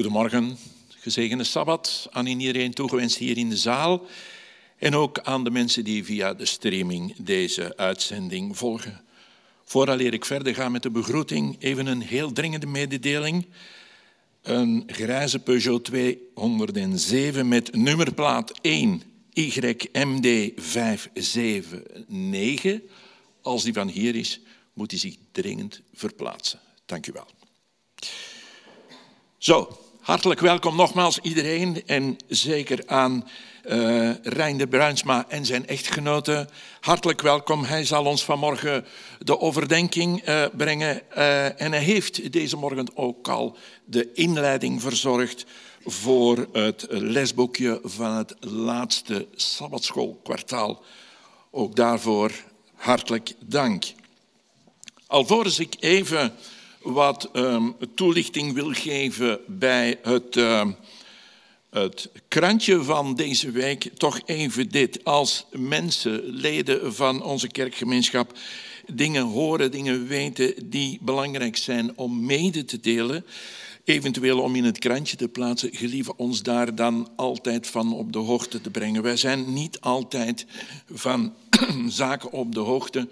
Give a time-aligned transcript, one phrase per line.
[0.00, 0.56] Goedemorgen,
[0.88, 4.06] gezegende Sabbat aan iedereen toegewenst hier in de zaal
[4.78, 9.00] en ook aan de mensen die via de streaming deze uitzending volgen.
[9.64, 13.46] Vooraleer ik verder ga met de begroeting, even een heel dringende mededeling.
[14.42, 22.80] Een grijze Peugeot 207 met nummerplaat 1 YMD 579.
[23.42, 24.40] Als die van hier is,
[24.72, 26.60] moet hij zich dringend verplaatsen.
[26.86, 27.26] Dank u wel.
[29.38, 29.78] Zo,
[30.10, 33.28] hartelijk welkom nogmaals iedereen en zeker aan
[33.64, 36.48] uh, Rijn de Bruinsma en zijn echtgenote.
[36.80, 37.64] Hartelijk welkom.
[37.64, 38.84] Hij zal ons vanmorgen
[39.18, 45.46] de overdenking uh, brengen uh, en hij heeft deze morgen ook al de inleiding verzorgd
[45.84, 50.82] voor het lesboekje van het laatste Sabbatschoolkwartaal.
[51.50, 52.32] Ook daarvoor
[52.74, 53.84] hartelijk dank.
[55.06, 56.34] Alvorens ik even
[56.82, 60.66] wat um, toelichting wil geven bij het, uh,
[61.70, 65.04] het krantje van deze week, toch even dit.
[65.04, 68.38] Als mensen, leden van onze kerkgemeenschap,
[68.92, 73.24] dingen horen, dingen weten die belangrijk zijn om mede te delen,
[73.84, 78.18] eventueel om in het krantje te plaatsen, gelieve ons daar dan altijd van op de
[78.18, 79.02] hoogte te brengen.
[79.02, 80.46] Wij zijn niet altijd
[80.92, 81.34] van
[81.88, 83.08] zaken op de hoogte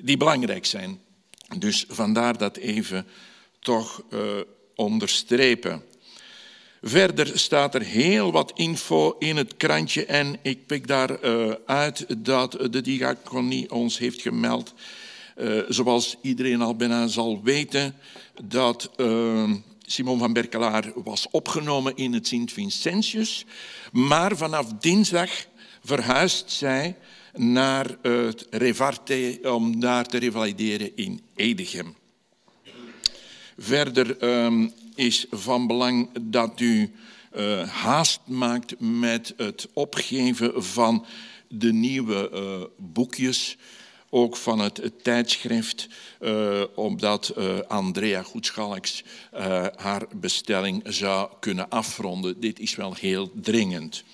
[0.00, 1.06] die belangrijk zijn.
[1.56, 3.06] Dus vandaar dat even
[3.60, 4.20] toch uh,
[4.74, 5.82] onderstrepen.
[6.82, 12.06] Verder staat er heel wat info in het krantje en ik pik daar uh, uit
[12.18, 14.74] dat de diaconie ons heeft gemeld,
[15.36, 17.94] uh, zoals iedereen al bijna zal weten,
[18.44, 18.90] dat
[19.86, 23.44] Simon van Berkelaar was opgenomen in het Sint-Vincentius,
[23.92, 25.30] maar vanaf dinsdag
[25.84, 26.96] verhuist zij
[27.38, 31.96] naar het Revarte om daar te revalideren in Edegem.
[33.58, 36.92] Verder um, is van belang dat u
[37.36, 41.06] uh, haast maakt met het opgeven van
[41.48, 43.56] de nieuwe uh, boekjes,
[44.10, 45.88] ook van het, het tijdschrift,
[46.20, 47.34] uh, omdat
[47.68, 49.04] Andrea Goedschalks
[49.76, 52.40] haar bestelling zou kunnen afronden.
[52.40, 54.04] Dit is wel heel dringend.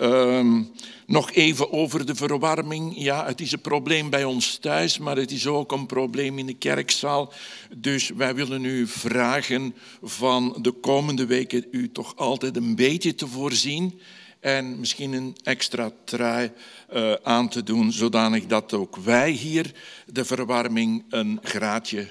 [0.00, 0.70] Um,
[1.06, 2.92] nog even over de verwarming.
[2.96, 6.46] Ja, het is een probleem bij ons thuis, maar het is ook een probleem in
[6.46, 7.32] de kerkzaal.
[7.76, 13.26] Dus wij willen u vragen van de komende weken u toch altijd een beetje te
[13.26, 14.00] voorzien
[14.40, 16.52] en misschien een extra trui
[16.92, 19.72] uh, aan te doen, zodanig dat ook wij hier
[20.06, 22.08] de verwarming een graadje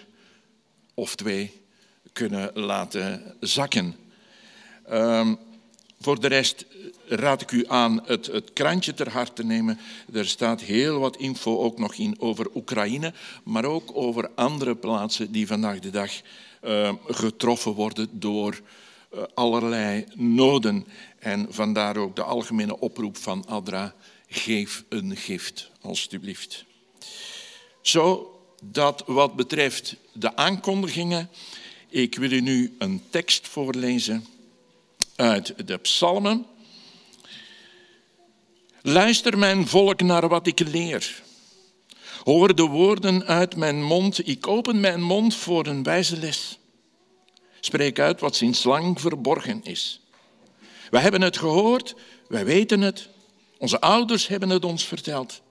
[0.94, 1.52] of twee
[2.14, 3.96] kunnen laten zakken.
[4.92, 5.38] Um,
[6.02, 6.66] voor de rest
[7.10, 9.80] raad ik u aan het, het krantje ter harte te nemen.
[10.14, 13.14] Er staat heel wat info ook nog in over Oekraïne,
[13.44, 16.12] maar ook over andere plaatsen die vandaag de dag
[16.64, 18.62] uh, getroffen worden door
[19.14, 20.86] uh, allerlei noden.
[21.20, 23.96] En vandaar ook de algemene oproep van Adra,
[24.28, 26.66] geef een gift, alstublieft.
[27.82, 28.34] Zo
[28.64, 31.30] dat wat betreft de aankondigingen,
[31.90, 34.26] ik wil u nu een tekst voorlezen
[35.16, 36.46] uit de psalmen.
[38.90, 41.22] Luister mijn volk naar wat ik leer.
[42.24, 44.28] Hoor de woorden uit mijn mond.
[44.28, 46.60] Ik open mijn mond voor een wijze les.
[47.60, 50.02] Spreek uit wat sinds lang verborgen is.
[50.90, 51.96] Wij hebben het gehoord,
[52.28, 53.10] wij weten het.
[53.58, 55.42] Onze ouders hebben het ons verteld.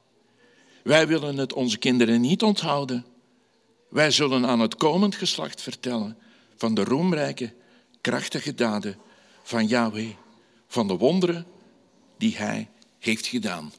[0.82, 3.06] Wij willen het onze kinderen niet onthouden.
[3.90, 6.18] Wij zullen aan het komend geslacht vertellen
[6.56, 7.54] van de roemrijke,
[8.00, 8.96] krachtige daden
[9.42, 10.14] van Yahweh,
[10.68, 11.46] van de wonderen
[12.16, 12.68] die Hij
[13.08, 13.72] heeft gedaan.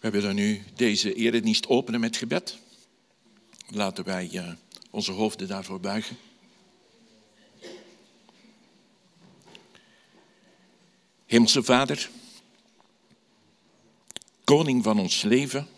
[0.00, 2.58] We willen nu deze eredienst openen met gebed.
[3.68, 4.52] Laten wij uh,
[4.90, 6.16] onze hoofden daarvoor buigen.
[11.26, 12.10] Hemelse Vader,
[14.44, 15.68] koning van ons leven,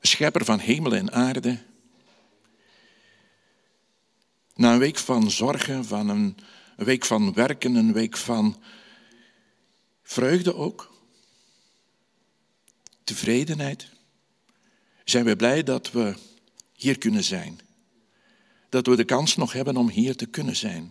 [0.00, 1.58] schepper van hemel en aarde,
[4.54, 6.36] na een week van zorgen, van een,
[6.76, 8.62] een week van werken, een week van
[10.02, 10.92] vreugde ook,
[13.04, 13.88] tevredenheid,
[15.04, 16.14] zijn we blij dat we
[16.72, 17.60] hier kunnen zijn.
[18.68, 20.90] Dat we de kans nog hebben om hier te kunnen zijn.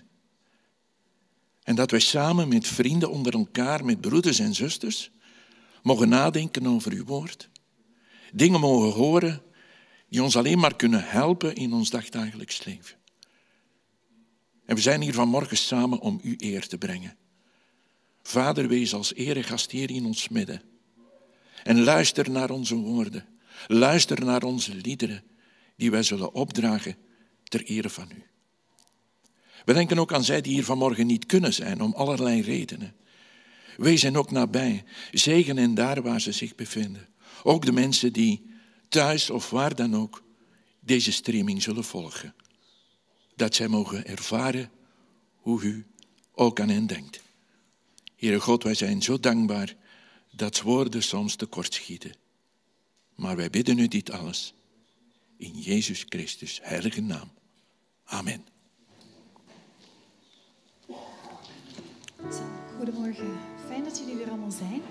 [1.63, 5.11] En dat wij samen met vrienden onder elkaar, met broeders en zusters,
[5.83, 7.49] mogen nadenken over uw woord.
[8.33, 9.41] Dingen mogen horen
[10.09, 12.97] die ons alleen maar kunnen helpen in ons dagdagelijks leven.
[14.65, 17.17] En we zijn hier vanmorgen samen om u eer te brengen.
[18.23, 20.61] Vader, wees als eregast hier in ons midden.
[21.63, 23.25] En luister naar onze woorden.
[23.67, 25.23] Luister naar onze liederen
[25.75, 26.95] die wij zullen opdragen
[27.43, 28.23] ter ere van u.
[29.65, 32.95] We denken ook aan zij die hier vanmorgen niet kunnen zijn, om allerlei redenen.
[33.77, 37.07] Wees hen ook nabij, zegen hen daar waar ze zich bevinden.
[37.43, 38.45] Ook de mensen die
[38.89, 40.23] thuis of waar dan ook
[40.79, 42.33] deze streaming zullen volgen.
[43.35, 44.71] Dat zij mogen ervaren
[45.35, 45.85] hoe u
[46.33, 47.21] ook aan hen denkt.
[48.15, 49.75] Heere God, wij zijn zo dankbaar
[50.31, 52.15] dat woorden soms tekortschieten.
[53.15, 54.53] Maar wij bidden u dit alles
[55.37, 57.31] in Jezus Christus heilige naam.
[58.03, 58.45] Amen.
[62.77, 63.37] Goedemorgen,
[63.67, 64.81] fijn dat jullie weer allemaal zijn.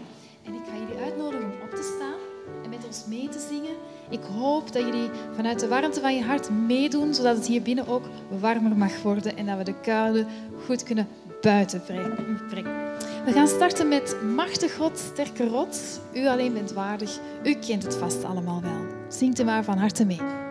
[0.45, 3.75] En ik ga jullie uitnodigen om op te staan en met ons mee te zingen.
[4.09, 7.87] Ik hoop dat jullie vanuit de warmte van je hart meedoen, zodat het hier binnen
[7.87, 8.05] ook
[8.41, 10.27] warmer mag worden en dat we de kuilen
[10.67, 11.09] goed kunnen
[11.41, 11.83] buiten
[12.49, 12.75] brengen.
[13.25, 15.99] We gaan starten met Machtig God, sterke rots.
[16.15, 17.19] U alleen bent waardig.
[17.45, 18.87] U kent het vast allemaal wel.
[19.09, 20.44] Zingt er maar van harte mee.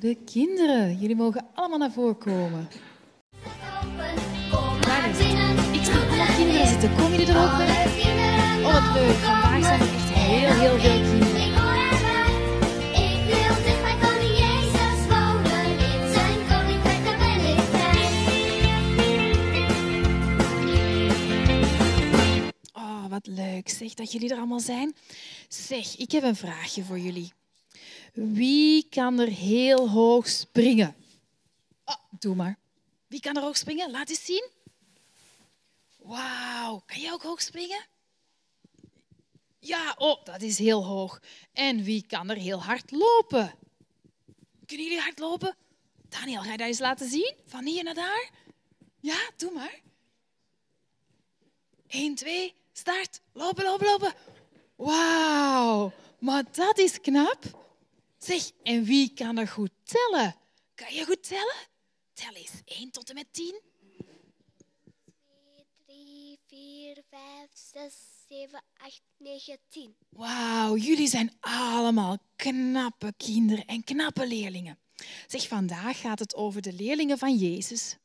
[0.00, 0.98] Voor de kinderen.
[0.98, 2.68] Jullie mogen allemaal naar voren komen.
[5.02, 5.36] Ik zie
[5.94, 6.94] allemaal kinderen zitten.
[6.94, 7.86] Kom jullie er ook bij?
[8.64, 9.14] Oh, wat leuk.
[9.14, 11.56] Vandaag zijn er echt heel, heel veel kinderen.
[22.72, 23.68] Oh, wat leuk.
[23.68, 24.94] Zeg dat jullie er allemaal zijn.
[25.48, 27.37] Zeg, ik heb een vraagje voor jullie.
[28.18, 30.96] Wie kan er heel hoog springen?
[31.84, 32.58] Oh, doe maar.
[33.06, 33.90] Wie kan er hoog springen?
[33.90, 34.50] Laat eens zien.
[35.96, 37.86] Wauw, kan jij ook hoog springen?
[39.58, 41.22] Ja, oh, dat is heel hoog.
[41.52, 43.54] En wie kan er heel hard lopen?
[44.66, 45.56] Kunnen jullie hard lopen?
[46.08, 47.34] Daniel, ga je dat eens laten zien?
[47.46, 48.30] Van hier naar daar?
[49.00, 49.80] Ja, doe maar.
[51.86, 53.20] 1, 2, start.
[53.32, 54.14] Lopen, lopen, lopen.
[54.76, 57.66] Wauw, maar dat is knap.
[58.28, 60.36] Zeg, en wie kan er goed tellen?
[60.74, 61.56] Kan je goed tellen?
[62.12, 63.60] Tel eens 1 tot en met 10.
[65.26, 67.94] 2, 3, 4, 5, 6,
[68.28, 69.96] 7, 8, 9, 10.
[70.08, 74.78] Wauw, jullie zijn allemaal knappe kinderen en knappe leerlingen.
[75.26, 77.96] Zeg, vandaag gaat het over de leerlingen van Jezus.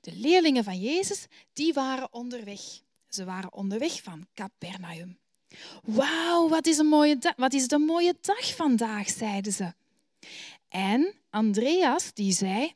[0.00, 2.60] De leerlingen van Jezus, die waren onderweg.
[3.08, 5.18] Ze waren onderweg van Capernaum.
[5.82, 9.72] Wauw, wat is, een mooie dag, wat is het een mooie dag vandaag, zeiden ze.
[10.68, 12.72] En Andreas die zei,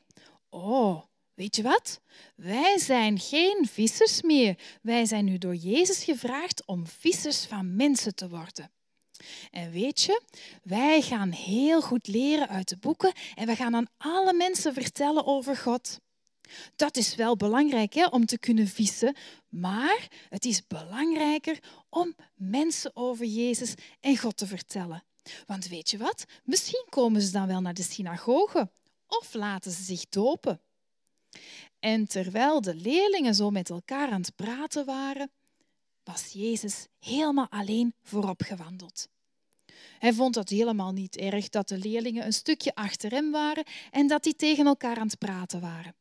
[0.49, 1.01] oh,
[1.33, 2.01] weet je wat?
[2.35, 4.57] Wij zijn geen vissers meer.
[4.81, 8.71] Wij zijn nu door Jezus gevraagd om vissers van mensen te worden.
[9.51, 10.21] En weet je,
[10.63, 15.25] wij gaan heel goed leren uit de boeken en we gaan aan alle mensen vertellen
[15.25, 15.99] over God.
[16.75, 19.15] Dat is wel belangrijk hè, om te kunnen vissen,
[19.49, 25.03] maar het is belangrijker om mensen over Jezus en God te vertellen.
[25.45, 26.25] Want weet je wat?
[26.43, 28.69] Misschien komen ze dan wel naar de synagoge
[29.07, 30.61] of laten ze zich dopen.
[31.79, 35.31] En terwijl de leerlingen zo met elkaar aan het praten waren,
[36.03, 39.07] was Jezus helemaal alleen voorop gewandeld.
[39.99, 44.07] Hij vond het helemaal niet erg dat de leerlingen een stukje achter hem waren en
[44.07, 45.95] dat die tegen elkaar aan het praten waren.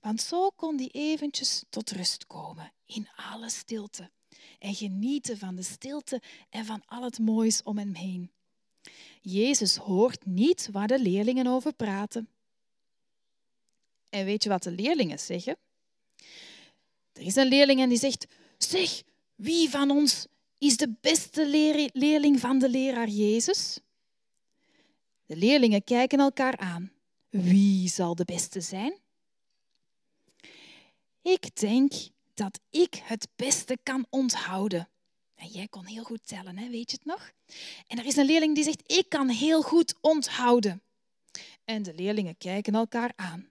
[0.00, 4.10] Want zo kon hij eventjes tot rust komen in alle stilte
[4.58, 8.30] en genieten van de stilte en van al het moois om hem heen.
[9.22, 12.28] Jezus hoort niet waar de leerlingen over praten.
[14.08, 15.56] En weet je wat de leerlingen zeggen?
[17.12, 18.26] Er is een leerling en die zegt:
[18.58, 19.02] Zeg,
[19.34, 20.26] wie van ons
[20.58, 21.46] is de beste
[21.92, 23.78] leerling van de leraar Jezus?
[25.26, 26.92] De leerlingen kijken elkaar aan.
[27.28, 28.98] Wie zal de beste zijn?
[31.32, 31.92] Ik denk
[32.34, 34.88] dat ik het beste kan onthouden.
[35.34, 36.68] En jij kon heel goed tellen, hè?
[36.68, 37.32] weet je het nog?
[37.86, 40.82] En er is een leerling die zegt, ik kan heel goed onthouden.
[41.64, 43.48] En de leerlingen kijken elkaar aan.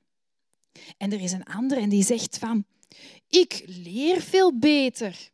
[0.97, 2.65] En er is een andere en die zegt van,
[3.29, 5.29] ik leer veel beter.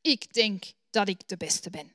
[0.00, 1.92] Ik denk dat ik de beste ben.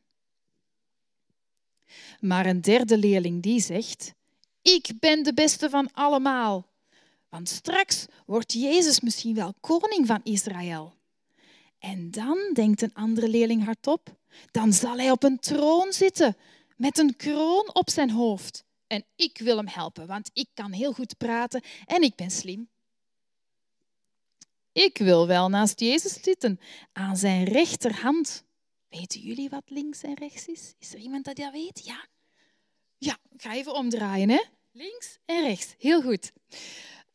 [2.19, 4.13] Maar een derde leerling die zegt,
[4.61, 6.67] ik ben de beste van allemaal.
[7.29, 10.95] Want straks wordt Jezus misschien wel koning van Israël.
[11.79, 14.15] En dan, denkt een andere leerling hardop,
[14.51, 16.37] dan zal hij op een troon zitten
[16.77, 18.65] met een kroon op zijn hoofd.
[18.87, 22.69] En ik wil hem helpen, want ik kan heel goed praten en ik ben slim.
[24.71, 26.59] Ik wil wel naast Jezus zitten,
[26.93, 28.43] aan zijn rechterhand.
[28.89, 30.73] Weten jullie wat links en rechts is?
[30.79, 31.85] Is er iemand dat dat weet?
[31.85, 32.05] Ja.
[32.97, 34.29] Ja, ga even omdraaien.
[34.29, 34.43] Hè?
[34.71, 35.75] Links en rechts.
[35.77, 36.31] Heel goed.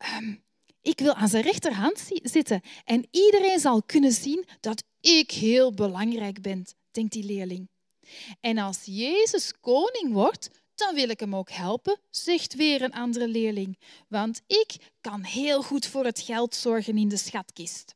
[0.02, 0.34] Ehm,
[0.80, 6.40] ik wil aan zijn rechterhand zitten en iedereen zal kunnen zien dat ik heel belangrijk
[6.42, 7.68] ben, denkt die leerling.
[8.40, 13.28] En als Jezus koning wordt, dan wil ik hem ook helpen, zegt weer een andere
[13.28, 13.78] leerling.
[14.08, 17.94] Want ik kan heel goed voor het geld zorgen in de schatkist.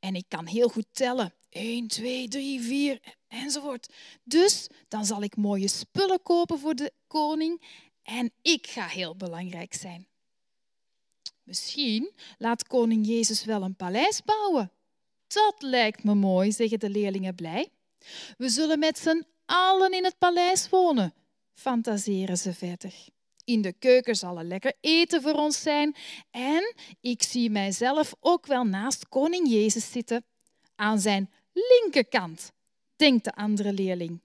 [0.00, 1.34] En ik kan heel goed tellen.
[1.48, 3.92] 1, 2, 3, 4 enzovoort.
[4.24, 7.62] Dus dan zal ik mooie spullen kopen voor de koning
[8.02, 10.06] en ik ga heel belangrijk zijn.
[11.42, 14.72] Misschien laat koning Jezus wel een paleis bouwen.
[15.26, 17.68] Dat lijkt me mooi, zeggen de leerlingen blij.
[18.36, 21.14] We zullen met z'n allen in het paleis wonen,
[21.54, 22.94] fantaseren ze verder.
[23.44, 25.96] In de keuken zal er lekker eten voor ons zijn
[26.30, 30.24] en ik zie mijzelf ook wel naast koning Jezus zitten,
[30.74, 32.52] aan zijn linkerkant,
[32.96, 34.20] denkt de andere leerling.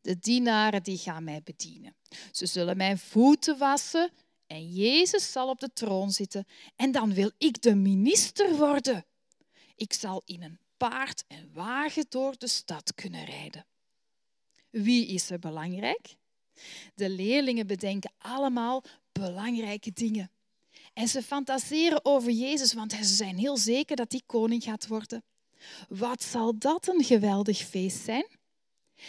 [0.00, 1.94] De dienaren die gaan mij bedienen.
[2.30, 4.12] Ze zullen mijn voeten wassen
[4.52, 9.04] en Jezus zal op de troon zitten en dan wil ik de minister worden.
[9.76, 13.66] Ik zal in een paard en wagen door de stad kunnen rijden.
[14.70, 16.16] Wie is er belangrijk?
[16.94, 20.30] De leerlingen bedenken allemaal belangrijke dingen.
[20.92, 25.24] En ze fantaseren over Jezus, want ze zijn heel zeker dat hij koning gaat worden.
[25.88, 28.26] Wat zal dat een geweldig feest zijn?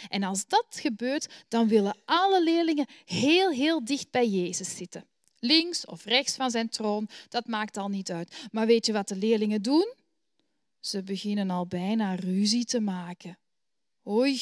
[0.10, 5.12] En als dat gebeurt, dan willen alle leerlingen heel, heel dicht bij Jezus zitten.
[5.44, 8.48] Links of rechts van zijn troon, dat maakt al niet uit.
[8.52, 9.94] Maar weet je wat de leerlingen doen?
[10.80, 13.38] Ze beginnen al bijna ruzie te maken.
[14.08, 14.40] Oei,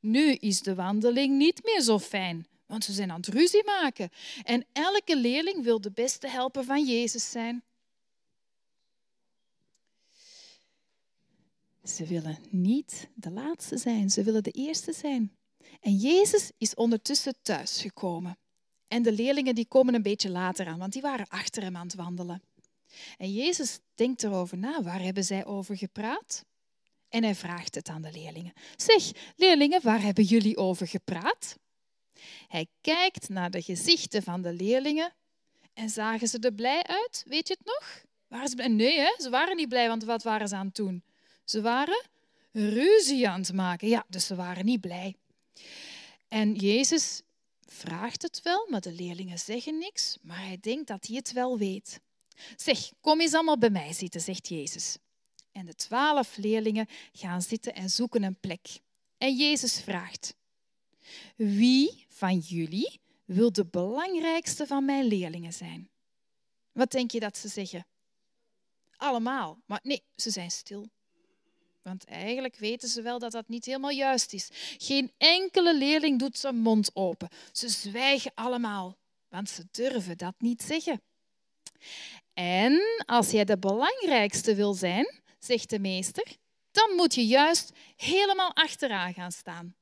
[0.00, 4.10] nu is de wandeling niet meer zo fijn, want ze zijn aan het ruzie maken.
[4.42, 7.62] En elke leerling wil de beste helper van Jezus zijn.
[11.84, 15.36] Ze willen niet de laatste zijn, ze willen de eerste zijn.
[15.80, 18.38] En Jezus is ondertussen thuisgekomen.
[18.90, 21.86] En de leerlingen die komen een beetje later aan, want die waren achter hem aan
[21.86, 22.42] het wandelen.
[23.18, 26.44] En Jezus denkt erover na, waar hebben zij over gepraat?
[27.08, 28.52] En hij vraagt het aan de leerlingen.
[28.76, 31.56] Zeg, leerlingen, waar hebben jullie over gepraat?
[32.48, 35.12] Hij kijkt naar de gezichten van de leerlingen
[35.74, 37.24] en zagen ze er blij uit?
[37.26, 38.04] Weet je het nog?
[38.68, 39.14] Nee, hè?
[39.18, 41.04] ze waren niet blij, want wat waren ze aan het doen?
[41.44, 42.02] Ze waren
[42.52, 43.88] ruzie aan het maken.
[43.88, 45.16] Ja, dus ze waren niet blij.
[46.28, 47.22] En Jezus
[47.72, 51.58] vraagt het wel, maar de leerlingen zeggen niks, maar hij denkt dat hij het wel
[51.58, 52.00] weet.
[52.56, 54.96] Zeg, kom eens allemaal bij mij zitten, zegt Jezus.
[55.52, 58.80] En de twaalf leerlingen gaan zitten en zoeken een plek.
[59.18, 60.34] En Jezus vraagt,
[61.36, 65.90] wie van jullie wil de belangrijkste van mijn leerlingen zijn?
[66.72, 67.86] Wat denk je dat ze zeggen?
[68.96, 69.58] Allemaal.
[69.66, 70.88] Maar nee, ze zijn stil.
[71.90, 74.48] Want eigenlijk weten ze wel dat dat niet helemaal juist is.
[74.78, 77.28] Geen enkele leerling doet zijn mond open.
[77.52, 78.96] Ze zwijgen allemaal,
[79.28, 81.02] want ze durven dat niet zeggen.
[82.34, 86.36] En als jij de belangrijkste wil zijn, zegt de meester,
[86.70, 89.74] dan moet je juist helemaal achteraan gaan staan.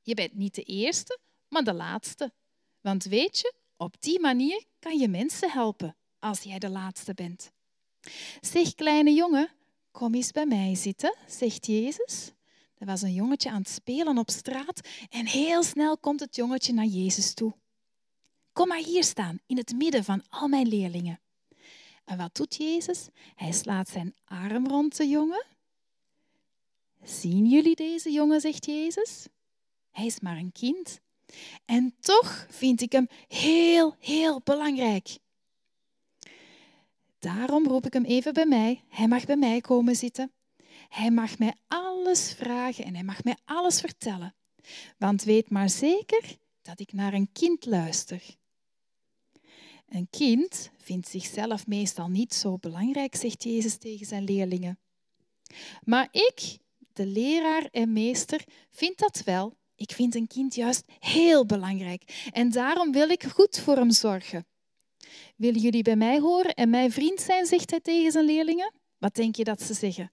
[0.00, 2.32] Je bent niet de eerste, maar de laatste.
[2.80, 7.52] Want weet je, op die manier kan je mensen helpen als jij de laatste bent.
[8.40, 9.50] Zeg, kleine jongen,
[9.92, 12.32] kom eens bij mij zitten, zegt Jezus.
[12.78, 16.72] Er was een jongetje aan het spelen op straat en heel snel komt het jongetje
[16.72, 17.54] naar Jezus toe.
[18.52, 21.20] Kom maar hier staan, in het midden van al mijn leerlingen.
[22.04, 23.08] En wat doet Jezus?
[23.34, 25.44] Hij slaat zijn arm rond de jongen.
[27.02, 29.26] Zien jullie deze jongen, zegt Jezus?
[29.90, 31.00] Hij is maar een kind.
[31.64, 35.18] En toch vind ik hem heel, heel belangrijk.
[37.22, 38.82] Daarom roep ik hem even bij mij.
[38.88, 40.32] Hij mag bij mij komen zitten.
[40.88, 44.34] Hij mag mij alles vragen en hij mag mij alles vertellen.
[44.98, 48.22] Want weet maar zeker dat ik naar een kind luister.
[49.88, 54.78] Een kind vindt zichzelf meestal niet zo belangrijk, zegt Jezus tegen zijn leerlingen.
[55.82, 56.58] Maar ik,
[56.92, 59.56] de leraar en meester, vind dat wel.
[59.74, 64.46] Ik vind een kind juist heel belangrijk en daarom wil ik goed voor hem zorgen.
[65.36, 68.72] Willen jullie bij mij horen en mijn vriend zijn, zegt hij tegen zijn leerlingen?
[68.98, 70.12] Wat denk je dat ze zeggen?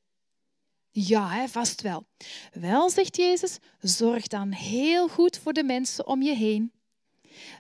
[0.92, 2.06] Ja, hè, vast wel.
[2.52, 6.72] Wel, zegt Jezus, zorg dan heel goed voor de mensen om je heen.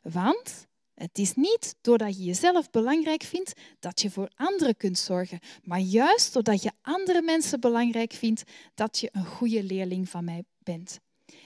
[0.03, 5.39] Want het is niet doordat je jezelf belangrijk vindt dat je voor anderen kunt zorgen,
[5.63, 10.43] maar juist doordat je andere mensen belangrijk vindt dat je een goede leerling van mij
[10.63, 10.99] bent.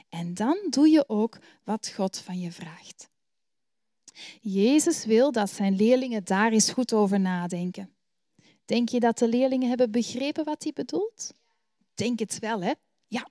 [0.10, 3.10] En dan doe je ook wat God van je vraagt.
[4.42, 7.94] Jezus wil dat zijn leerlingen daar eens goed over nadenken.
[8.66, 11.34] Denk je dat de leerlingen hebben begrepen wat hij bedoelt?
[11.96, 12.72] Denk het wel, hè?
[13.08, 13.28] Ja.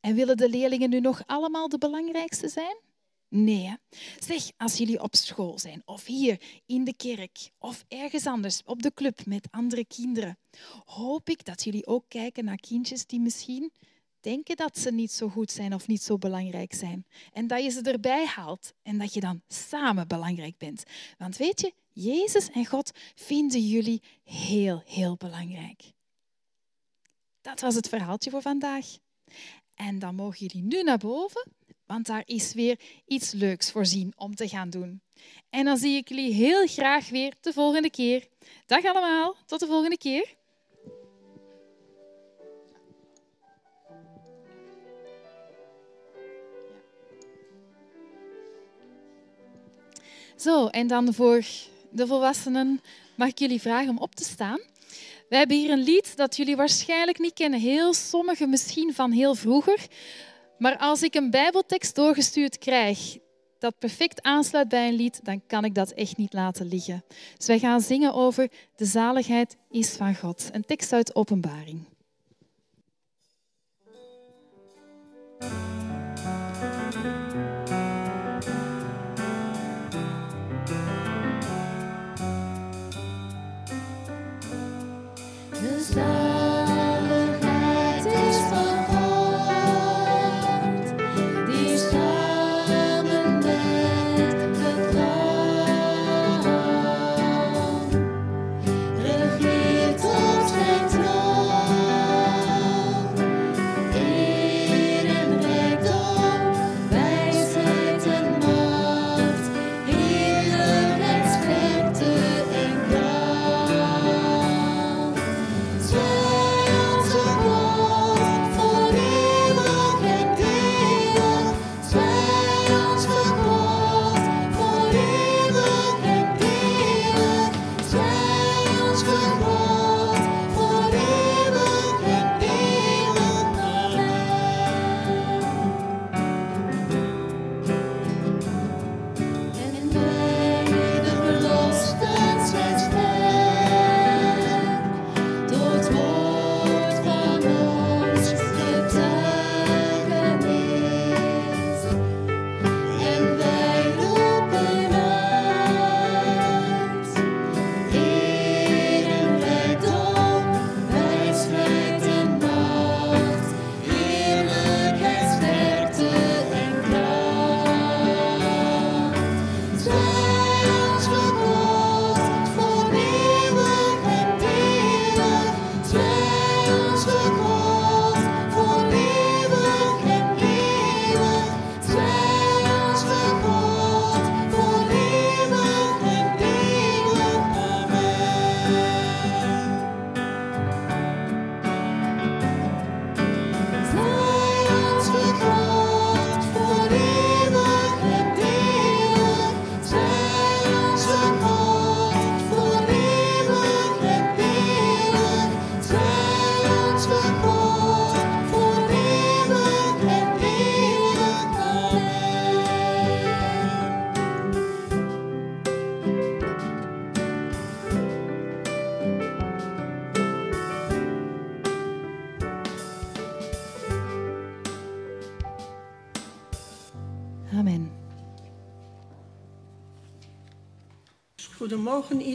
[0.00, 2.76] En willen de leerlingen nu nog allemaal de belangrijkste zijn?
[3.28, 3.76] Nee.
[4.18, 8.82] Zeg, als jullie op school zijn, of hier in de kerk, of ergens anders op
[8.82, 10.38] de club met andere kinderen,
[10.84, 13.72] hoop ik dat jullie ook kijken naar kindjes die misschien
[14.22, 17.06] denken dat ze niet zo goed zijn of niet zo belangrijk zijn.
[17.32, 20.82] En dat je ze erbij haalt en dat je dan samen belangrijk bent.
[21.18, 25.82] Want weet je, Jezus en God vinden jullie heel, heel belangrijk.
[27.40, 28.86] Dat was het verhaaltje voor vandaag.
[29.74, 31.52] En dan mogen jullie nu naar boven,
[31.86, 35.02] want daar is weer iets leuks voorzien om te gaan doen.
[35.50, 38.28] En dan zie ik jullie heel graag weer de volgende keer.
[38.66, 40.36] Dag allemaal, tot de volgende keer.
[50.42, 51.44] Zo, en dan voor
[51.90, 52.80] de volwassenen
[53.14, 54.60] mag ik jullie vragen om op te staan.
[55.28, 57.60] We hebben hier een lied dat jullie waarschijnlijk niet kennen.
[57.60, 59.86] Heel sommigen misschien van heel vroeger.
[60.58, 63.18] Maar als ik een Bijbeltekst doorgestuurd krijg
[63.58, 67.04] dat perfect aansluit bij een lied, dan kan ik dat echt niet laten liggen.
[67.36, 70.48] Dus wij gaan zingen over de zaligheid is van God.
[70.52, 71.84] Een tekst uit Openbaring.
[85.94, 86.21] Zaligheid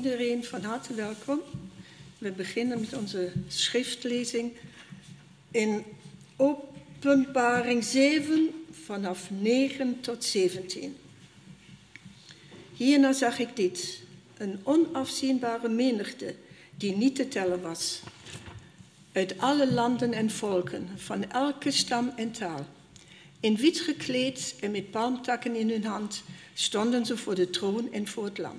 [0.08, 1.40] iedereen, van harte welkom.
[2.18, 4.52] We beginnen met onze schriftlezing
[5.52, 5.84] in
[6.36, 10.98] Openbaring 7 vanaf 9 tot 17.
[12.76, 14.02] Hierna zag ik dit,
[14.38, 16.36] een onafzienbare menigte
[16.78, 18.02] die niet te tellen was.
[19.12, 22.66] Uit alle landen en volken, van elke stam en taal.
[23.40, 28.08] In wit gekleed en met palmtakken in hun hand stonden ze voor de troon en
[28.08, 28.58] voor het lam.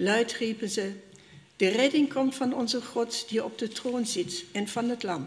[0.00, 0.92] Luid riepen ze,
[1.56, 5.26] de redding komt van onze God die op de troon zit en van het lam.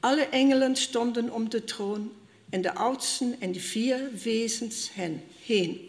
[0.00, 2.12] Alle engelen stonden om de troon
[2.50, 5.88] en de oudsten en de vier wezens hen heen.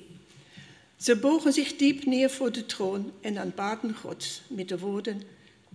[0.97, 5.21] Ze bogen zich diep neer voor de troon en aanbaden God met de woorden,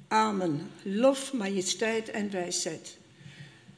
[0.08, 2.96] Amen, lof, majesteit en wijsheid.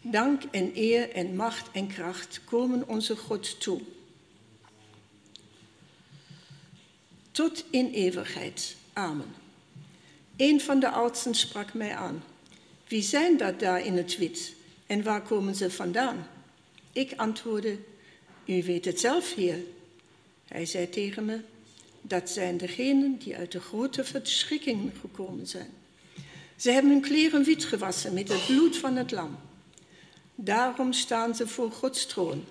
[0.03, 3.81] Dank en eer en macht en kracht komen onze God toe.
[7.39, 8.77] Tot in eeuwigheid.
[8.93, 9.35] Amen.
[10.37, 12.25] Een van de oudsten sprak mij aan.
[12.89, 14.55] Wie zijn dat daar in het wit
[14.87, 16.27] en waar komen ze vandaan?
[16.93, 17.77] Ik antwoordde,
[18.45, 19.59] u weet het zelf, heer.
[20.49, 21.41] Hij zei tegen me,
[22.01, 25.71] dat zijn degenen die uit de grote verschrikking gekomen zijn.
[26.57, 29.39] Ze hebben hun kleren wit gewassen met het bloed van het lam.
[30.35, 32.45] Daarom staan ze voor Gods troon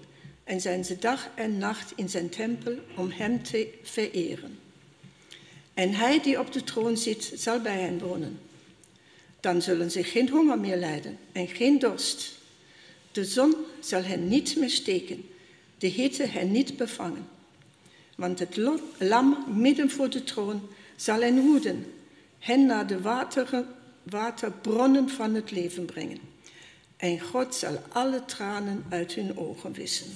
[0.43, 4.65] en zijn ze dag en nacht in zijn tempel om hem te vereren.
[5.77, 8.39] En hij die op de troon zit, zal bij hen wonen.
[9.39, 12.31] Dan zullen ze geen honger meer lijden en geen dorst.
[13.11, 15.23] De zon zal hen niet meer steken,
[15.77, 17.27] de hitte hen niet bevangen.
[18.15, 18.57] Want het
[18.97, 20.61] lam midden voor de troon
[20.95, 21.85] zal hen hoeden,
[22.39, 23.67] hen naar de wateren,
[24.03, 26.19] waterbronnen van het leven brengen.
[26.95, 30.07] En God zal alle tranen uit hun ogen wissen.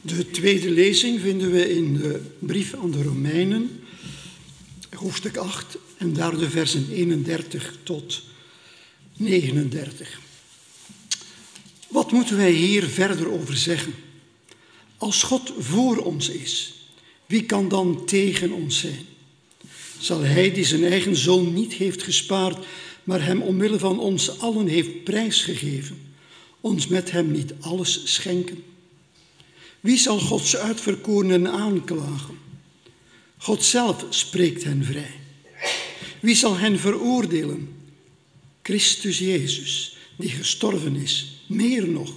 [0.00, 3.79] De tweede lezing vinden we in de brief aan de Romeinen,
[4.96, 8.22] hoofdstuk 8, en daar de versen 31 tot
[9.16, 10.20] 39.
[11.88, 13.94] Wat moeten wij hier verder over zeggen?
[14.96, 16.74] Als God voor ons is,
[17.26, 19.06] wie kan dan tegen ons zijn?
[19.98, 22.66] Zal Hij die zijn eigen zoon niet heeft gespaard,
[23.04, 25.98] maar Hem omwille van ons allen heeft prijsgegeven,
[26.60, 28.64] ons met Hem niet alles schenken?
[29.80, 32.49] Wie zal Gods uitverkorenen aanklagen?
[33.42, 35.20] God zelf spreekt hen vrij.
[36.20, 37.68] Wie zal hen veroordelen?
[38.62, 42.12] Christus Jezus, die gestorven is, meer nog,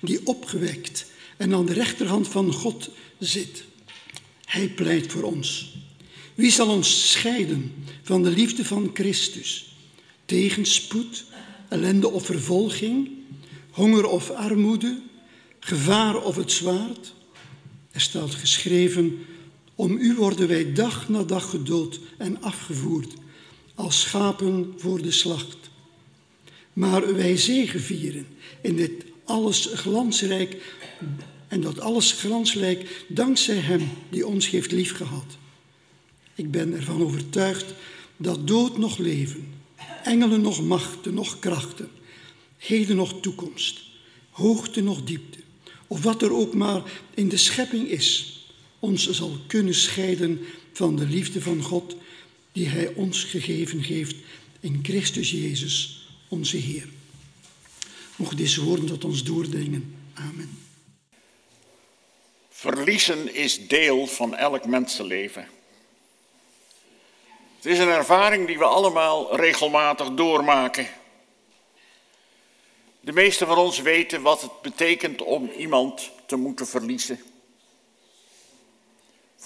[0.00, 3.64] die opgewekt en aan de rechterhand van God zit.
[4.44, 5.76] Hij pleit voor ons.
[6.34, 9.76] Wie zal ons scheiden van de liefde van Christus?
[10.24, 11.24] Tegenspoed,
[11.68, 13.10] ellende of vervolging,
[13.70, 15.00] honger of armoede,
[15.60, 17.14] gevaar of het zwaard?
[17.90, 19.18] Er staat geschreven,
[19.78, 23.14] om u worden wij dag na dag gedood en afgevoerd,
[23.74, 25.56] als schapen voor de slacht.
[26.72, 28.26] Maar wij zegevieren
[28.62, 30.76] in dit alles glansrijk
[31.48, 35.36] en dat alles glansrijk dankzij Hem die ons heeft liefgehad.
[36.34, 37.74] Ik ben ervan overtuigd
[38.16, 39.48] dat dood nog leven,
[40.04, 41.90] engelen nog machten, nog krachten,
[42.56, 43.80] heden nog toekomst,
[44.30, 45.38] hoogte nog diepte,
[45.86, 46.82] of wat er ook maar
[47.14, 48.37] in de schepping is,
[48.78, 51.96] ons zal kunnen scheiden van de liefde van God
[52.52, 54.16] die Hij ons gegeven heeft
[54.60, 56.88] in Christus Jezus, onze Heer.
[58.16, 59.96] Mocht deze woorden tot ons doordringen.
[60.14, 60.58] Amen.
[62.48, 65.48] Verliezen is deel van elk mensenleven.
[67.56, 70.88] Het is een ervaring die we allemaal regelmatig doormaken.
[73.00, 77.20] De meesten van ons weten wat het betekent om iemand te moeten verliezen.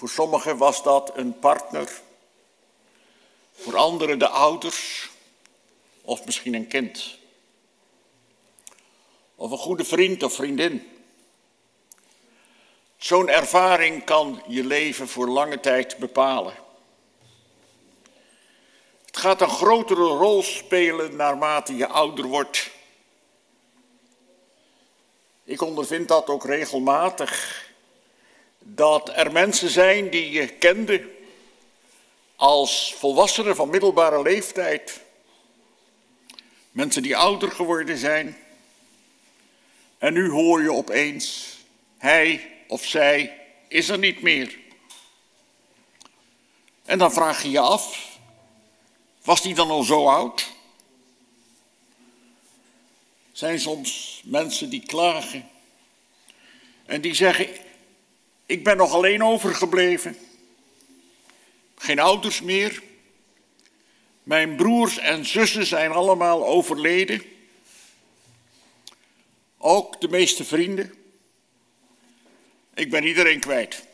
[0.03, 2.01] Voor sommigen was dat een partner,
[3.51, 5.09] voor anderen de ouders
[6.01, 7.17] of misschien een kind.
[9.35, 10.91] Of een goede vriend of vriendin.
[12.97, 16.53] Zo'n ervaring kan je leven voor lange tijd bepalen.
[19.05, 22.71] Het gaat een grotere rol spelen naarmate je ouder wordt.
[25.43, 27.71] Ik ondervind dat ook regelmatig.
[28.63, 31.09] Dat er mensen zijn die je kende
[32.35, 35.01] als volwassenen van middelbare leeftijd.
[36.71, 38.37] Mensen die ouder geworden zijn.
[39.97, 41.57] En nu hoor je opeens,
[41.97, 44.57] hij of zij is er niet meer.
[46.85, 48.17] En dan vraag je je af,
[49.23, 50.51] was die dan al zo oud?
[53.31, 55.49] Zijn soms mensen die klagen
[56.85, 57.47] en die zeggen,
[58.53, 60.17] ik ben nog alleen overgebleven.
[61.75, 62.83] geen ouders meer.
[64.23, 67.21] Mijn broers en zussen zijn allemaal overleden.
[69.57, 70.93] Ook de meeste vrienden.
[72.73, 73.85] Ik ben iedereen kwijt.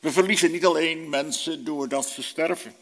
[0.00, 2.74] We verliezen niet alleen mensen doordat ze sterven.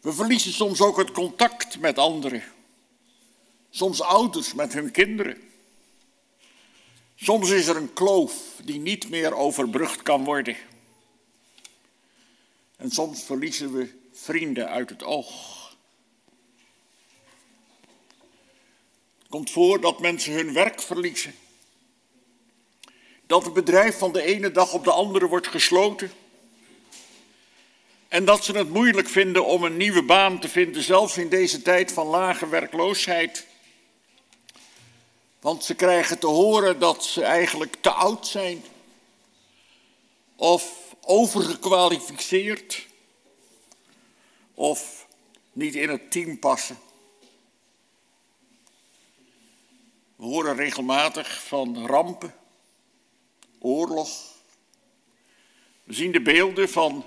[0.00, 2.42] We verliezen soms ook het contact met anderen.
[3.70, 5.51] Soms ouders met hun kinderen.
[7.22, 10.56] Soms is er een kloof die niet meer overbrugd kan worden.
[12.76, 15.70] En soms verliezen we vrienden uit het oog.
[19.18, 21.34] Het komt voor dat mensen hun werk verliezen.
[23.26, 26.12] Dat het bedrijf van de ene dag op de andere wordt gesloten.
[28.08, 31.62] En dat ze het moeilijk vinden om een nieuwe baan te vinden, zelfs in deze
[31.62, 33.46] tijd van lage werkloosheid.
[35.42, 38.64] Want ze krijgen te horen dat ze eigenlijk te oud zijn.
[40.36, 42.86] Of overgekwalificeerd.
[44.54, 45.06] Of
[45.52, 46.78] niet in het team passen.
[50.16, 52.34] We horen regelmatig van rampen,
[53.58, 54.10] oorlog.
[55.84, 57.04] We zien de beelden van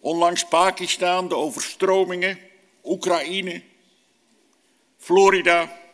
[0.00, 2.38] onlangs Pakistan, de overstromingen,
[2.84, 3.62] Oekraïne,
[4.98, 5.84] Florida.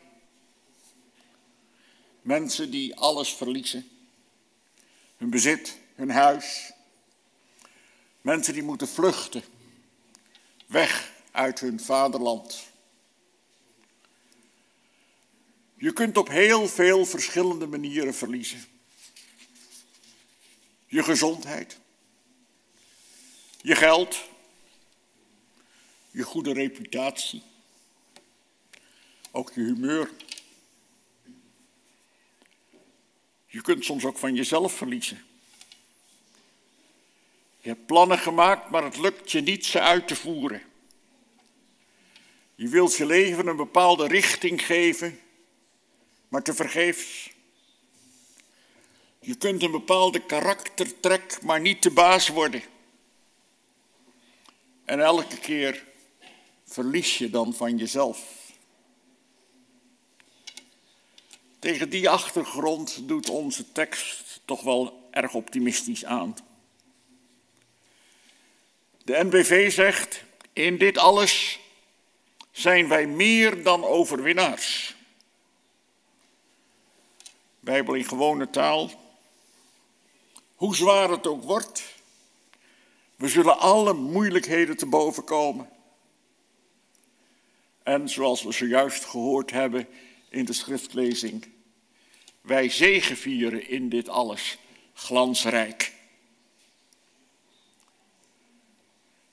[2.23, 3.89] Mensen die alles verliezen.
[5.17, 6.73] Hun bezit, hun huis.
[8.21, 9.43] Mensen die moeten vluchten.
[10.67, 12.71] Weg uit hun vaderland.
[15.77, 18.65] Je kunt op heel veel verschillende manieren verliezen.
[20.87, 21.79] Je gezondheid.
[23.61, 24.25] Je geld.
[26.11, 27.43] Je goede reputatie.
[29.31, 30.11] Ook je humeur.
[33.53, 35.25] Je kunt soms ook van jezelf verliezen.
[37.61, 40.63] Je hebt plannen gemaakt, maar het lukt je niet ze uit te voeren.
[42.55, 45.21] Je wilt je leven een bepaalde richting geven,
[46.29, 47.31] maar te vergeefs.
[49.21, 52.63] Je kunt een bepaalde karaktertrek, maar niet de baas worden.
[54.85, 55.85] En elke keer
[56.65, 58.42] verlies je dan van jezelf.
[61.63, 66.37] Tegen die achtergrond doet onze tekst toch wel erg optimistisch aan.
[69.05, 71.61] De NBV zegt, in dit alles
[72.51, 74.95] zijn wij meer dan overwinnaars.
[77.61, 78.91] Bijbel in gewone taal.
[80.55, 81.83] Hoe zwaar het ook wordt,
[83.17, 85.69] we zullen alle moeilijkheden te boven komen.
[87.83, 89.89] En zoals we zojuist gehoord hebben
[90.33, 91.49] in de schriftlezing,
[92.41, 94.59] wij zegevieren in dit alles
[94.95, 95.93] glansrijk.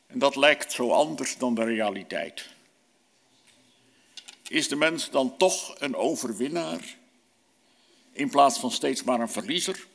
[0.07, 2.49] En dat lijkt zo anders dan de realiteit.
[4.47, 6.97] Is de mens dan toch een overwinnaar
[8.11, 9.87] in plaats van steeds maar een verliezer?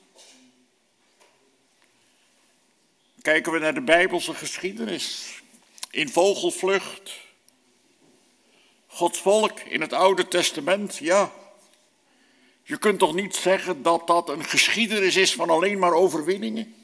[3.22, 5.40] Kijken we naar de Bijbelse geschiedenis.
[5.90, 7.23] In vogelvlucht.
[8.94, 11.32] Gods volk in het Oude Testament, ja.
[12.62, 16.74] Je kunt toch niet zeggen dat dat een geschiedenis is van alleen maar overwinningen?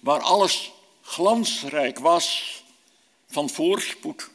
[0.00, 2.56] Waar alles glansrijk was
[3.26, 4.30] van voorspoed.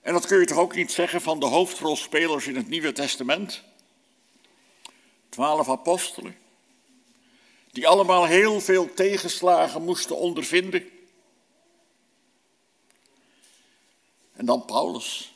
[0.00, 3.62] En dat kun je toch ook niet zeggen van de hoofdrolspelers in het Nieuwe Testament?
[5.28, 6.36] Twaalf apostelen,
[7.72, 10.93] die allemaal heel veel tegenslagen moesten ondervinden.
[14.34, 15.34] En dan Paulus.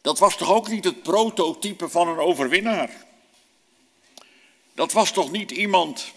[0.00, 3.06] Dat was toch ook niet het prototype van een overwinnaar?
[4.74, 6.12] Dat was toch niet iemand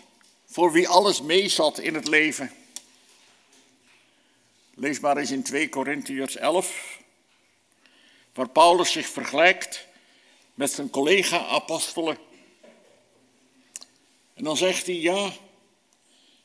[0.45, 2.51] voor wie alles meezat in het leven?
[4.73, 6.99] Lees maar eens in 2 Korintiërs 11,
[8.33, 9.87] waar Paulus zich vergelijkt
[10.53, 12.17] met zijn collega-apostelen.
[14.33, 15.31] En dan zegt hij, ja,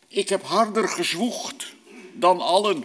[0.08, 1.74] ik heb harder gezwoegd
[2.12, 2.84] dan allen.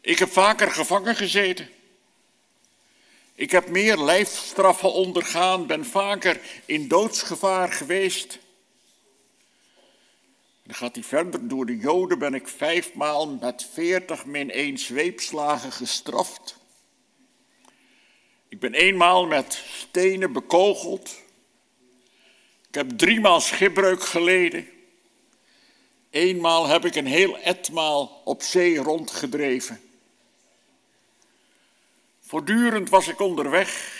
[0.00, 1.68] Ik heb vaker gevangen gezeten.
[3.34, 8.38] Ik heb meer lijfstraffen ondergaan, ben vaker in doodsgevaar geweest.
[10.62, 11.48] Dan gaat hij verder.
[11.48, 16.56] Door de Joden ben ik vijfmaal met veertig min één zweepslagen gestraft.
[18.48, 21.16] Ik ben eenmaal met stenen bekogeld.
[22.68, 24.68] Ik heb driemaal schipbreuk geleden.
[26.10, 29.89] Eenmaal heb ik een heel etmaal op zee rondgedreven.
[32.30, 33.98] Voortdurend was ik onderweg.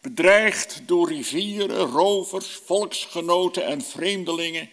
[0.00, 4.70] bedreigd door rivieren, rovers, volksgenoten en vreemdelingen,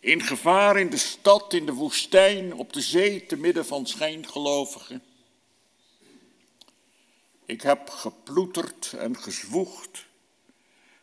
[0.00, 5.02] in gevaar in de stad, in de woestijn, op de zee, te midden van schijngelovigen.
[7.44, 10.06] Ik heb geploeterd en gezwoegd,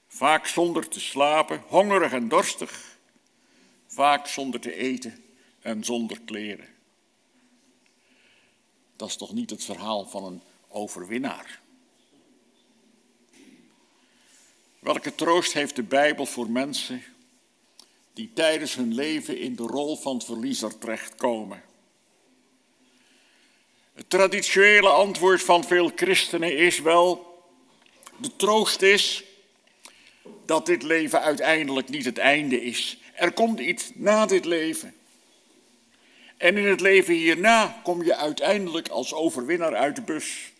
[0.08, 2.98] vaak zonder te slapen, hongerig en dorstig,
[3.88, 5.24] vaak zonder te eten
[5.62, 6.73] en zonder kleren.
[8.96, 11.62] Dat is toch niet het verhaal van een overwinnaar?
[14.80, 17.04] Welke troost heeft de Bijbel voor mensen
[18.14, 21.64] die tijdens hun leven in de rol van verliezer terechtkomen?
[23.94, 27.42] Het traditionele antwoord van veel christenen is wel,
[28.18, 29.24] de troost is
[30.46, 32.98] dat dit leven uiteindelijk niet het einde is.
[33.14, 34.96] Er komt iets na dit leven.
[36.44, 40.52] En in het leven hierna kom je uiteindelijk als overwinnaar uit de bus.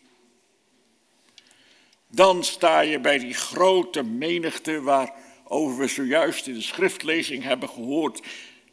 [2.08, 8.22] Dan sta je bij die grote menigte waarover we zojuist in de schriftlezing hebben gehoord.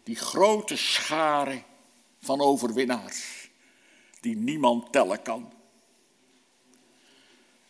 [0.03, 1.63] Die grote schare
[2.21, 3.49] van overwinnaars
[4.21, 5.53] die niemand tellen kan.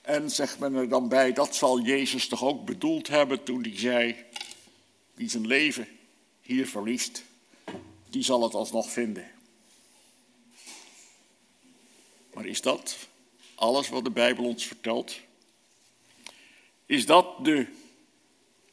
[0.00, 3.78] En zegt men er dan bij, dat zal Jezus toch ook bedoeld hebben toen hij
[3.78, 4.16] zei,
[5.14, 5.88] wie zijn leven
[6.40, 7.28] hier verliest,
[8.10, 9.30] die zal het alsnog vinden.
[12.32, 12.96] Maar is dat
[13.54, 15.18] alles wat de Bijbel ons vertelt?
[16.86, 17.66] Is dat de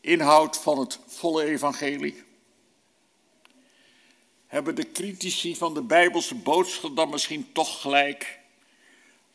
[0.02, 2.24] inhoud van het volle evangelie?
[4.48, 8.40] Hebben de critici van de Bijbelse boodschap dan misschien toch gelijk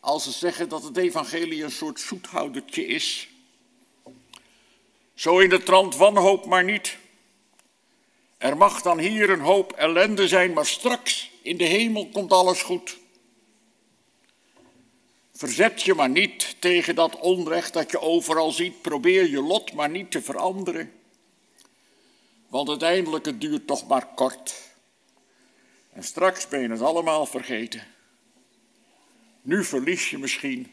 [0.01, 3.29] als ze zeggen dat het evangelie een soort zoethoudertje is?
[5.15, 7.01] Zo in de trant wanhoop maar niet.
[8.43, 12.63] Er mag dan hier een hoop ellende zijn, maar straks in de hemel komt alles
[12.63, 12.99] goed.
[15.33, 18.83] Verzet je maar niet tegen dat onrecht dat je overal ziet.
[18.83, 20.93] Probeer je lot maar niet te veranderen.
[22.49, 24.55] Want uiteindelijk het duurt toch maar kort.
[25.93, 27.87] En straks ben je het allemaal vergeten.
[29.43, 30.73] Nu verlies je misschien,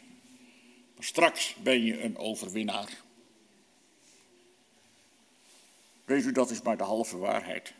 [0.94, 2.88] maar straks ben je een overwinnaar.
[6.10, 7.72] Weet u, dat is maar de halve waarheid.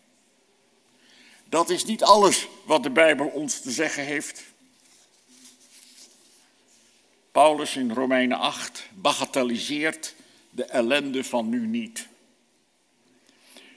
[1.48, 4.42] Dat is niet alles wat de Bijbel ons te zeggen heeft.
[7.32, 10.14] Paulus in Romeinen 8 bagatelliseert
[10.50, 12.06] de ellende van nu niet.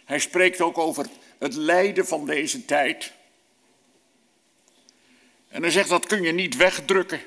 [0.06, 3.14] Hij spreekt ook over het lijden van deze tijd.
[5.48, 7.22] En hij zegt dat kun je niet wegdrukken.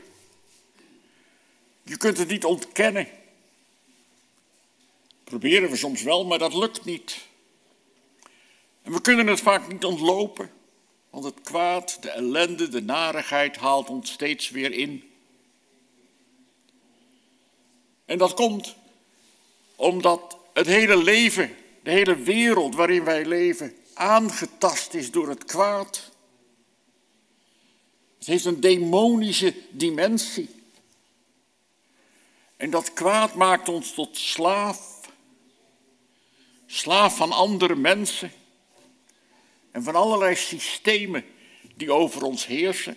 [1.83, 3.09] Je kunt het niet ontkennen.
[5.27, 7.27] Proberen we soms wel, maar dat lukt niet.
[8.83, 10.51] En we kunnen het vaak niet ontlopen,
[11.11, 15.11] want het kwaad, de ellende, de narigheid haalt ons steeds weer in.
[18.05, 18.77] En dat komt
[19.77, 26.11] omdat het hele leven, de hele wereld waarin wij leven, aangetast is door het kwaad.
[28.19, 30.49] Het heeft een demonische dimensie.
[32.57, 34.96] En dat kwaad maakt ons tot slaaf.
[36.67, 38.33] Slaaf van andere mensen.
[39.71, 41.25] En van allerlei systemen
[41.75, 42.97] die over ons heersen.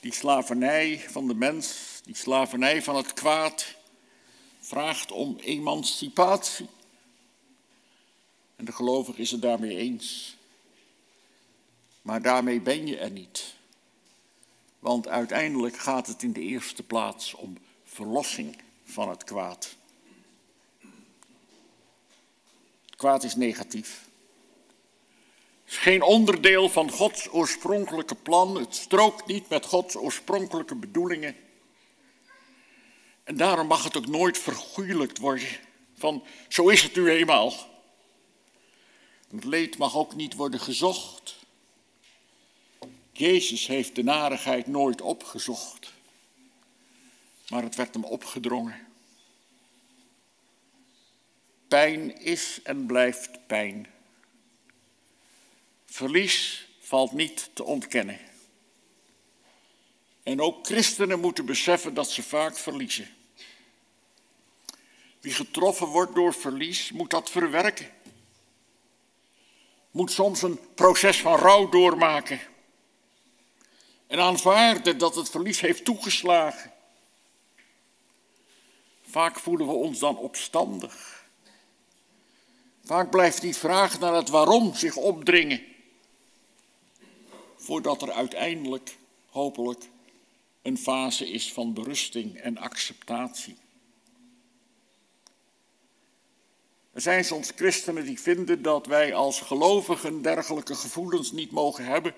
[0.00, 3.76] Die slavernij van de mens, die slavernij van het kwaad,
[4.60, 6.68] vraagt om emancipatie.
[8.56, 10.36] En de gelovige is het daarmee eens.
[12.02, 13.54] Maar daarmee ben je er niet.
[14.78, 19.76] Want uiteindelijk gaat het in de eerste plaats om verlossing van het kwaad.
[22.84, 24.08] Het kwaad is negatief.
[25.64, 28.54] Het is geen onderdeel van Gods oorspronkelijke plan.
[28.54, 31.36] Het strookt niet met Gods oorspronkelijke bedoelingen.
[33.24, 35.48] En daarom mag het ook nooit vergoeilijkt worden
[35.94, 37.52] van zo is het nu eenmaal.
[39.30, 41.36] Het leed mag ook niet worden gezocht.
[43.12, 45.92] Jezus heeft de narigheid nooit opgezocht,
[47.48, 48.87] maar het werd hem opgedrongen.
[51.68, 53.86] Pijn is en blijft pijn.
[55.86, 58.18] Verlies valt niet te ontkennen.
[60.22, 63.08] En ook christenen moeten beseffen dat ze vaak verliezen.
[65.20, 67.90] Wie getroffen wordt door verlies, moet dat verwerken.
[69.90, 72.40] Moet soms een proces van rouw doormaken.
[74.06, 76.72] En aanvaarden dat het verlies heeft toegeslagen.
[79.02, 81.17] Vaak voelen we ons dan opstandig.
[82.88, 85.62] Vaak blijft die vraag naar het waarom zich opdringen.
[87.56, 89.88] Voordat er uiteindelijk, hopelijk,
[90.62, 93.56] een fase is van berusting en acceptatie.
[96.92, 102.14] Er zijn soms christenen die vinden dat wij als gelovigen dergelijke gevoelens niet mogen hebben.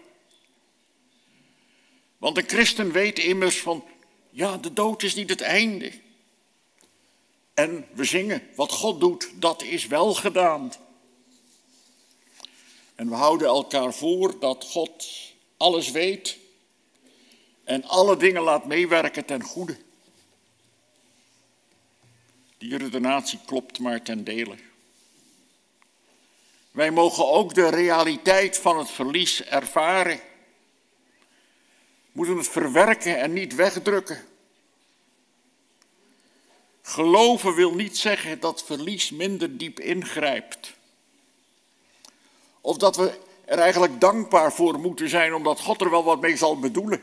[2.19, 3.85] Want een christen weet immers van,
[4.31, 5.93] ja, de dood is niet het einde.
[7.61, 10.73] En we zingen, wat God doet, dat is wel gedaan.
[12.95, 15.09] En we houden elkaar voor dat God
[15.57, 16.39] alles weet
[17.65, 19.77] en alle dingen laat meewerken ten goede.
[22.59, 24.57] Die redenatie klopt maar ten dele.
[26.71, 30.21] Wij mogen ook de realiteit van het verlies ervaren.
[32.13, 34.30] Moeten het verwerken en niet wegdrukken.
[36.83, 40.73] Geloven wil niet zeggen dat verlies minder diep ingrijpt.
[42.61, 46.37] Of dat we er eigenlijk dankbaar voor moeten zijn omdat God er wel wat mee
[46.37, 47.03] zal bedoelen.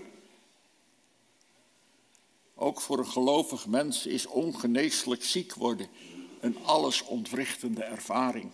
[2.56, 5.88] Ook voor een gelovig mens is ongeneeslijk ziek worden
[6.40, 8.52] een alles ontwrichtende ervaring.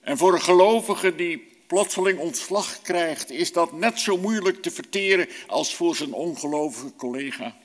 [0.00, 5.28] En voor een gelovige die plotseling ontslag krijgt, is dat net zo moeilijk te verteren
[5.46, 7.56] als voor zijn ongelovige collega.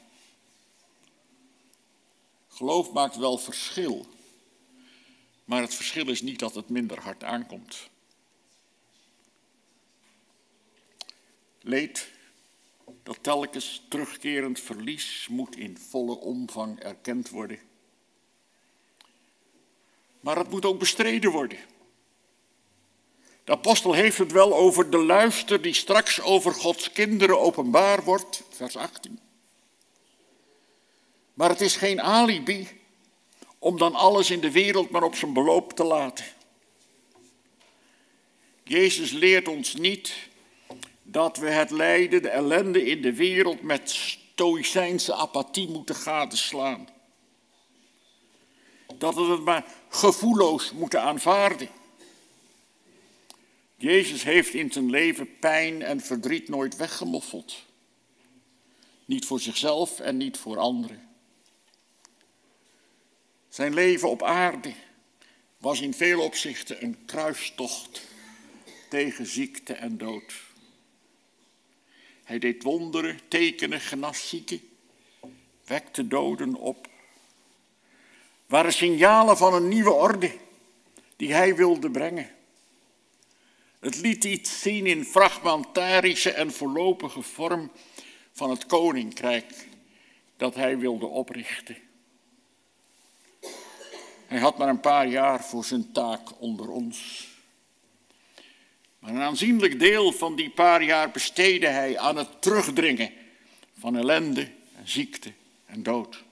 [2.55, 4.05] Geloof maakt wel verschil,
[5.45, 7.89] maar het verschil is niet dat het minder hard aankomt.
[11.61, 12.11] Leed,
[13.03, 17.59] dat telkens terugkerend verlies, moet in volle omvang erkend worden.
[20.19, 21.59] Maar het moet ook bestreden worden.
[23.43, 28.43] De apostel heeft het wel over de luister die straks over Gods kinderen openbaar wordt,
[28.49, 29.24] vers 18.
[31.35, 32.67] Maar het is geen alibi
[33.59, 36.25] om dan alles in de wereld maar op zijn beloop te laten.
[38.63, 40.13] Jezus leert ons niet
[41.03, 46.87] dat we het lijden, de ellende in de wereld met stoïcijnse apathie moeten gadeslaan.
[48.97, 51.69] Dat we het maar gevoelloos moeten aanvaarden.
[53.77, 57.55] Jezus heeft in zijn leven pijn en verdriet nooit weggemoffeld.
[59.05, 61.14] Niet voor zichzelf en niet voor anderen.
[63.55, 64.73] Zijn leven op aarde
[65.57, 68.01] was in veel opzichten een kruistocht
[68.89, 70.33] tegen ziekte en dood.
[72.23, 74.61] Hij deed wonderen, tekenen, genas zieken,
[75.65, 76.87] wekte doden op.
[78.45, 80.31] Waren signalen van een nieuwe orde
[81.15, 82.35] die hij wilde brengen.
[83.79, 87.71] Het liet iets zien in fragmentarische en voorlopige vorm
[88.31, 89.67] van het koninkrijk
[90.37, 91.85] dat hij wilde oprichten.
[94.35, 97.27] Hij had maar een paar jaar voor zijn taak onder ons.
[98.99, 103.11] Maar een aanzienlijk deel van die paar jaar besteedde hij aan het terugdringen
[103.79, 105.33] van ellende en ziekte
[105.65, 106.23] en dood.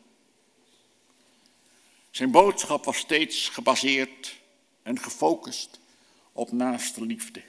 [2.12, 4.36] Zijn boodschap was steeds gebaseerd
[4.82, 5.80] en gefocust
[6.32, 7.44] op naaste liefde.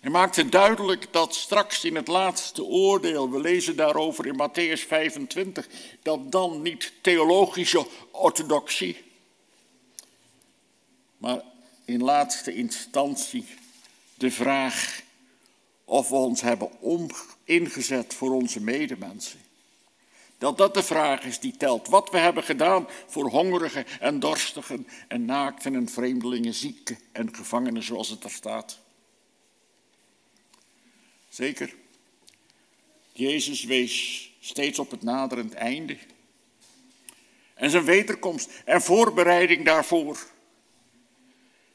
[0.00, 5.68] Hij maakte duidelijk dat straks in het laatste oordeel, we lezen daarover in Matthäus 25,
[6.02, 9.04] dat dan niet theologische orthodoxie,
[11.16, 11.42] maar
[11.84, 13.46] in laatste instantie
[14.14, 15.02] de vraag
[15.84, 16.70] of we ons hebben
[17.44, 19.40] ingezet voor onze medemensen.
[20.38, 21.88] Dat dat de vraag is die telt.
[21.88, 27.82] Wat we hebben gedaan voor hongerigen en dorstigen en naakten en vreemdelingen, zieken en gevangenen,
[27.82, 28.78] zoals het er staat.
[31.38, 31.74] Zeker,
[33.12, 35.96] Jezus wees steeds op het naderend einde.
[37.54, 40.26] En zijn wederkomst en voorbereiding daarvoor.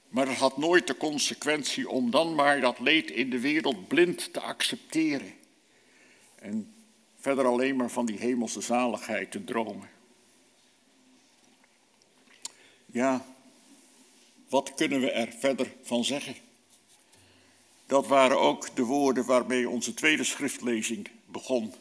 [0.07, 4.33] Maar het had nooit de consequentie om dan maar dat leed in de wereld blind
[4.33, 5.33] te accepteren.
[6.35, 6.73] En
[7.19, 9.89] verder alleen maar van die hemelse zaligheid te dromen.
[12.85, 13.25] Ja,
[14.49, 16.42] wat kunnen we er verder van zeggen?
[17.85, 21.73] Dat waren ook de woorden waarmee onze tweede schriftlezing begon.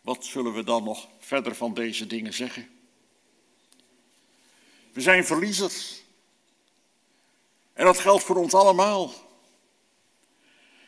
[0.00, 2.68] Wat zullen we dan nog verder van deze dingen zeggen?
[4.92, 6.02] We zijn verliezers.
[7.72, 9.12] En dat geldt voor ons allemaal.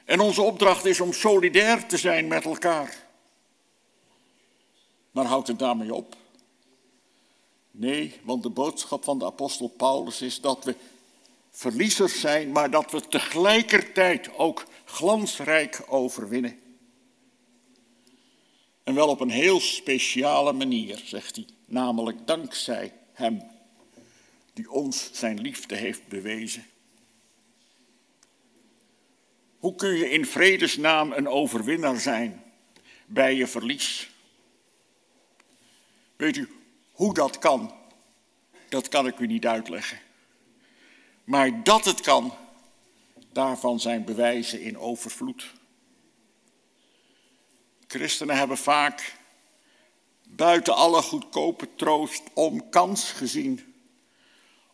[0.04, 3.06] En onze opdracht is om solidair te zijn met elkaar.
[5.10, 6.16] Maar houdt het daarmee op?
[7.70, 10.74] Nee, want de boodschap van de apostel Paulus is dat we
[11.52, 16.60] verliezers zijn, maar dat we tegelijkertijd ook glansrijk overwinnen.
[18.84, 23.42] En wel op een heel speciale manier, zegt hij, namelijk dankzij Hem,
[24.52, 26.66] die ons zijn liefde heeft bewezen.
[29.58, 32.42] Hoe kun je in vredesnaam een overwinnaar zijn
[33.06, 34.10] bij je verlies?
[36.16, 36.48] Weet u
[36.92, 37.74] hoe dat kan?
[38.68, 39.98] Dat kan ik u niet uitleggen.
[41.32, 42.34] Maar dat het kan,
[43.32, 45.52] daarvan zijn bewijzen in overvloed.
[47.86, 49.14] Christenen hebben vaak
[50.22, 53.74] buiten alle goedkope troost om kans gezien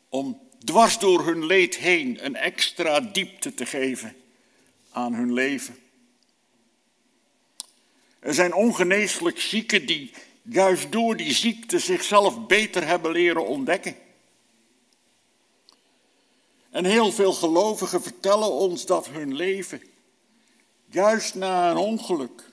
[0.08, 4.16] om dwars door hun leed heen een extra diepte te geven
[4.90, 5.78] aan hun leven.
[8.18, 14.07] Er zijn ongeneeslijk zieken die juist door die ziekte zichzelf beter hebben leren ontdekken.
[16.70, 19.82] En heel veel gelovigen vertellen ons dat hun leven,
[20.86, 22.50] juist na een ongeluk,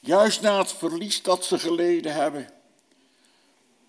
[0.00, 2.48] juist na het verlies dat ze geleden hebben,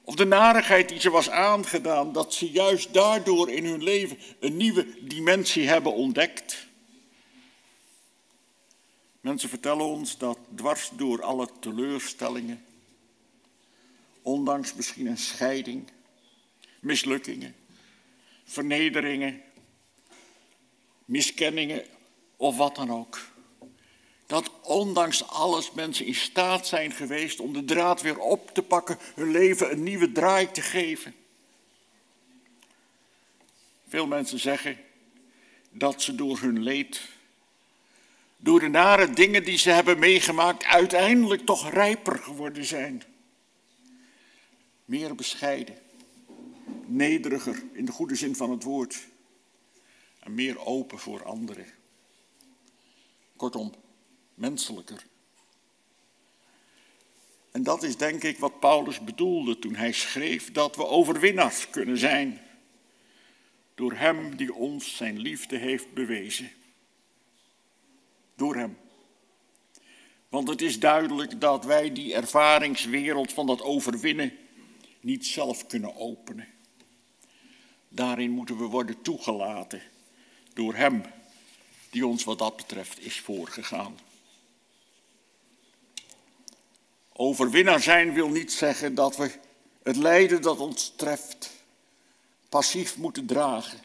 [0.05, 4.57] of de narigheid die ze was aangedaan, dat ze juist daardoor in hun leven een
[4.57, 6.67] nieuwe dimensie hebben ontdekt.
[9.21, 12.65] Mensen vertellen ons dat dwars door alle teleurstellingen,
[14.21, 15.89] ondanks misschien een scheiding,
[16.79, 17.55] mislukkingen,
[18.45, 19.41] vernederingen,
[21.05, 21.85] miskenningen
[22.35, 23.19] of wat dan ook,
[24.25, 28.97] dat ondanks alles mensen in staat zijn geweest om de draad weer op te pakken,
[29.15, 31.15] hun leven een nieuwe draai te geven.
[33.87, 34.77] Veel mensen zeggen
[35.69, 37.01] dat ze door hun leed,
[38.37, 43.03] door de nare dingen die ze hebben meegemaakt, uiteindelijk toch rijper geworden zijn.
[44.85, 45.77] Meer bescheiden,
[46.85, 49.07] nederiger in de goede zin van het woord
[50.19, 51.65] en meer open voor anderen.
[53.35, 53.73] Kortom,
[54.33, 55.05] menselijker.
[57.51, 61.97] En dat is denk ik wat Paulus bedoelde toen hij schreef dat we overwinnaars kunnen
[61.97, 62.39] zijn
[63.75, 66.51] door Hem die ons zijn liefde heeft bewezen.
[68.35, 68.77] Door Hem.
[70.29, 74.33] Want het is duidelijk dat wij die ervaringswereld van dat overwinnen
[74.99, 76.47] niet zelf kunnen openen.
[77.95, 79.81] Daarin moeten we worden toegelaten
[80.53, 81.03] door Hem
[81.89, 83.99] die ons wat dat betreft is voorgegaan.
[87.13, 89.31] Overwinnaar zijn wil niet zeggen dat we
[89.83, 91.51] het lijden dat ons treft
[92.49, 93.79] passief moeten dragen.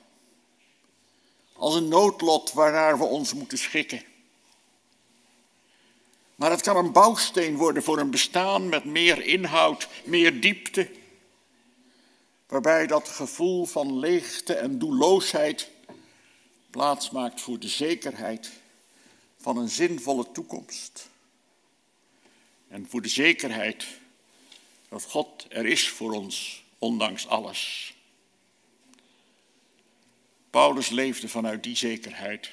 [1.52, 4.02] Als een noodlot waarnaar we ons moeten schikken.
[6.34, 10.90] Maar het kan een bouwsteen worden voor een bestaan met meer inhoud, meer diepte.
[12.51, 15.70] Waarbij dat gevoel van leegte en doelloosheid
[16.70, 18.51] plaats maakt voor de zekerheid
[19.36, 21.09] van een zinvolle toekomst.
[22.68, 23.86] En voor de zekerheid
[24.88, 27.94] dat God er is voor ons, ondanks alles.
[30.51, 32.51] Paulus leefde vanuit die zekerheid.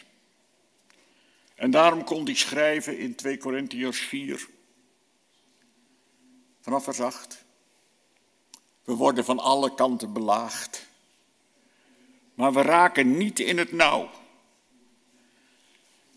[1.55, 4.47] En daarom kon hij schrijven in 2 Korintiërs 4,
[6.61, 7.45] vanaf vers 8.
[8.87, 10.87] We worden van alle kanten belaagd,
[12.33, 14.09] maar we raken niet in het nauw.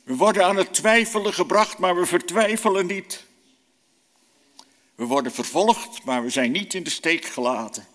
[0.03, 3.25] We worden aan het twijfelen gebracht, maar we vertwijfelen niet.
[4.95, 7.87] We worden vervolgd, maar we zijn niet in de steek gelaten.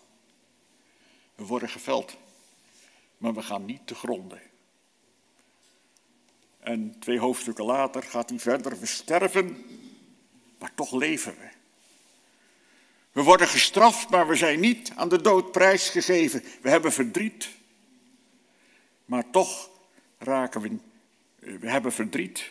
[1.35, 2.15] We worden geveld,
[3.17, 4.41] maar we gaan niet te gronden.
[6.59, 9.65] En twee hoofdstukken later gaat hij verder, we sterven,
[10.59, 11.54] maar toch leven we.
[13.15, 16.43] We worden gestraft, maar we zijn niet aan de dood prijsgegeven.
[16.61, 17.49] We hebben verdriet,
[19.05, 19.69] maar toch
[20.17, 20.77] raken we,
[21.59, 22.49] we hebben verdriet,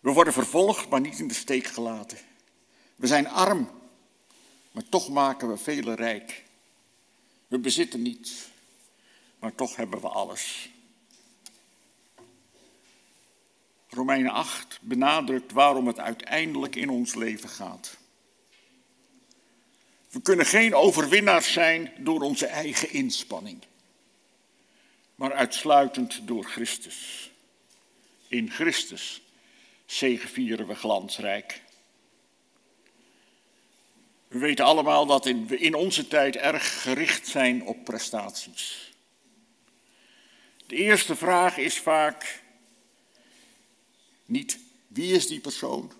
[0.00, 2.18] we worden vervolgd, maar niet in de steek gelaten.
[2.96, 3.70] We zijn arm,
[4.72, 6.44] maar toch maken we velen rijk.
[7.46, 8.48] We bezitten niets,
[9.38, 10.70] maar toch hebben we alles.
[13.96, 17.96] Romeinen 8 benadrukt waarom het uiteindelijk in ons leven gaat.
[20.10, 23.62] We kunnen geen overwinnaars zijn door onze eigen inspanning,
[25.14, 27.30] maar uitsluitend door Christus.
[28.28, 29.22] In Christus
[29.86, 31.62] zegevieren we glansrijk.
[34.28, 38.92] We weten allemaal dat we in onze tijd erg gericht zijn op prestaties.
[40.66, 42.44] De eerste vraag is vaak
[44.26, 45.92] niet wie is die persoon,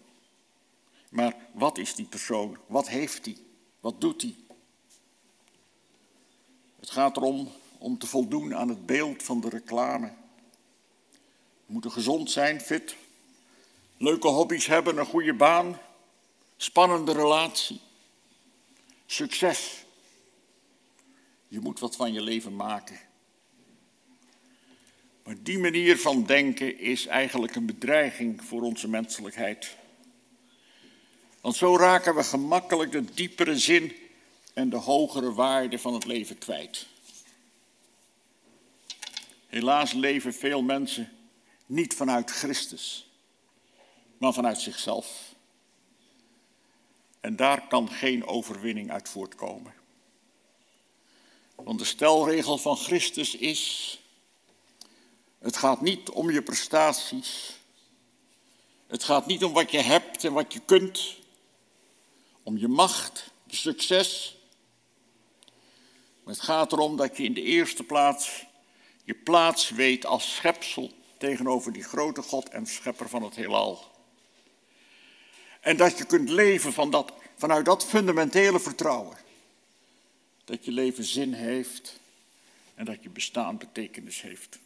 [1.10, 2.58] maar wat is die persoon?
[2.66, 3.36] Wat heeft hij?
[3.80, 4.34] Wat doet hij?
[6.80, 10.12] Het gaat erom om te voldoen aan het beeld van de reclame.
[11.66, 12.96] We moeten gezond zijn, fit,
[13.96, 15.78] leuke hobby's hebben, een goede baan,
[16.56, 17.80] spannende relatie,
[19.06, 19.84] succes.
[21.48, 23.00] Je moet wat van je leven maken.
[25.26, 29.76] Maar die manier van denken is eigenlijk een bedreiging voor onze menselijkheid.
[31.40, 33.96] Want zo raken we gemakkelijk de diepere zin
[34.54, 36.86] en de hogere waarde van het leven kwijt.
[39.46, 41.12] Helaas leven veel mensen
[41.66, 43.10] niet vanuit Christus,
[44.18, 45.34] maar vanuit zichzelf.
[47.20, 49.74] En daar kan geen overwinning uit voortkomen.
[51.54, 54.00] Want de stelregel van Christus is:
[55.46, 57.56] het gaat niet om je prestaties.
[58.86, 61.16] Het gaat niet om wat je hebt en wat je kunt.
[62.42, 64.36] Om je macht, je succes.
[66.22, 68.44] Maar het gaat erom dat je in de eerste plaats
[69.04, 73.84] je plaats weet als schepsel tegenover die grote God en schepper van het heelal.
[75.60, 79.16] En dat je kunt leven van dat, vanuit dat fundamentele vertrouwen.
[80.44, 82.00] Dat je leven zin heeft
[82.74, 84.58] en dat je bestaan betekenis heeft.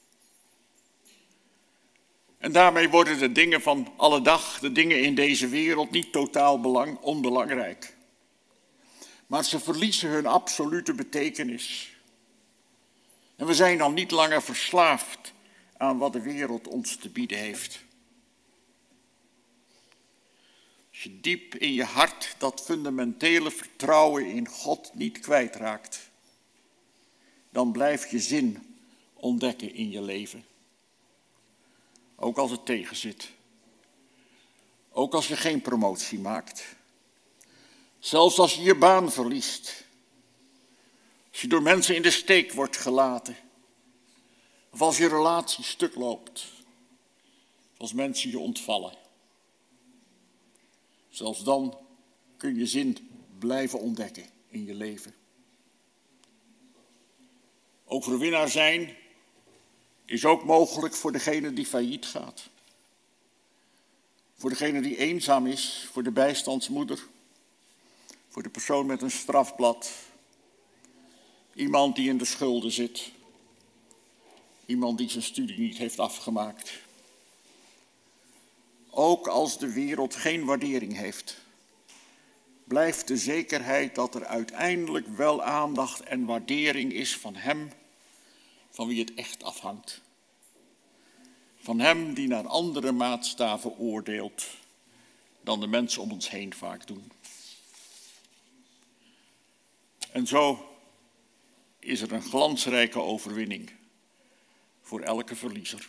[2.41, 6.61] En daarmee worden de dingen van alle dag, de dingen in deze wereld, niet totaal
[6.61, 7.97] belang, onbelangrijk.
[9.27, 11.97] Maar ze verliezen hun absolute betekenis.
[13.37, 15.33] En we zijn dan niet langer verslaafd
[15.77, 17.81] aan wat de wereld ons te bieden heeft.
[20.91, 26.11] Als je diep in je hart dat fundamentele vertrouwen in God niet kwijtraakt,
[27.51, 28.77] dan blijf je zin
[29.15, 30.45] ontdekken in je leven.
[32.23, 33.31] Ook als het tegenzit.
[34.91, 36.65] Ook als je geen promotie maakt.
[37.99, 39.85] Zelfs als je je baan verliest.
[41.31, 43.37] Als je door mensen in de steek wordt gelaten.
[44.71, 46.47] Of als je relatie stuk loopt.
[47.77, 48.95] Als mensen je ontvallen.
[51.09, 51.79] Zelfs dan
[52.37, 55.15] kun je zin blijven ontdekken in je leven.
[57.85, 58.97] Overwinnaar zijn
[60.11, 62.49] is ook mogelijk voor degene die failliet gaat.
[64.37, 67.07] Voor degene die eenzaam is, voor de bijstandsmoeder,
[68.29, 69.93] voor de persoon met een strafblad,
[71.55, 73.11] iemand die in de schulden zit,
[74.67, 76.73] iemand die zijn studie niet heeft afgemaakt.
[78.91, 81.37] Ook als de wereld geen waardering heeft,
[82.65, 87.71] blijft de zekerheid dat er uiteindelijk wel aandacht en waardering is van Hem
[88.71, 90.01] van wie het echt afhangt.
[91.57, 94.47] Van Hem die naar andere maatstaven oordeelt
[95.41, 97.13] dan de mensen om ons heen vaak doen.
[100.13, 100.69] En zo
[101.79, 103.73] is er een glansrijke overwinning
[104.83, 105.89] voor elke verliezer.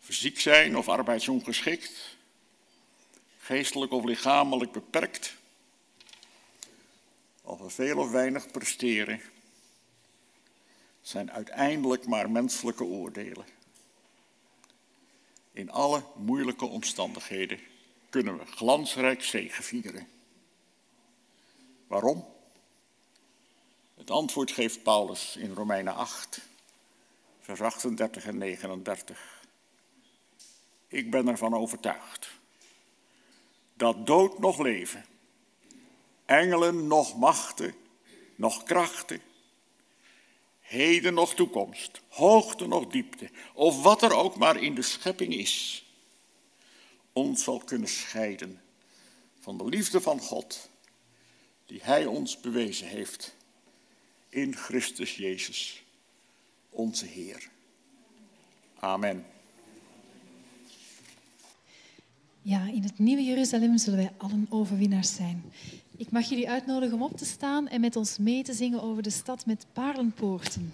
[0.00, 2.16] Fysiek zijn of arbeidsongeschikt,
[3.38, 5.34] geestelijk of lichamelijk beperkt,
[7.42, 9.20] of we veel of weinig presteren,
[11.14, 13.44] zijn uiteindelijk maar menselijke oordelen.
[15.52, 17.60] In alle moeilijke omstandigheden
[18.10, 20.08] kunnen we glansrijk zegevieren.
[21.86, 22.26] Waarom?
[23.94, 26.40] Het antwoord geeft Paulus in Romeinen 8,
[27.40, 29.42] vers 38 en 39.
[30.88, 32.30] Ik ben ervan overtuigd
[33.74, 35.04] dat dood nog leven,
[36.24, 37.74] engelen nog machten,
[38.36, 39.20] nog krachten,
[40.64, 45.84] heden nog toekomst, hoogte nog diepte, of wat er ook maar in de schepping is,
[47.12, 48.60] ons zal kunnen scheiden
[49.40, 50.68] van de liefde van God,
[51.66, 53.36] die Hij ons bewezen heeft
[54.28, 55.84] in Christus Jezus,
[56.70, 57.48] onze Heer.
[58.78, 59.26] Amen.
[62.42, 65.44] Ja, in het nieuwe Jeruzalem zullen wij allen overwinnaars zijn.
[65.96, 69.02] Ik mag jullie uitnodigen om op te staan en met ons mee te zingen over
[69.02, 70.72] de stad met paarlenpoorten.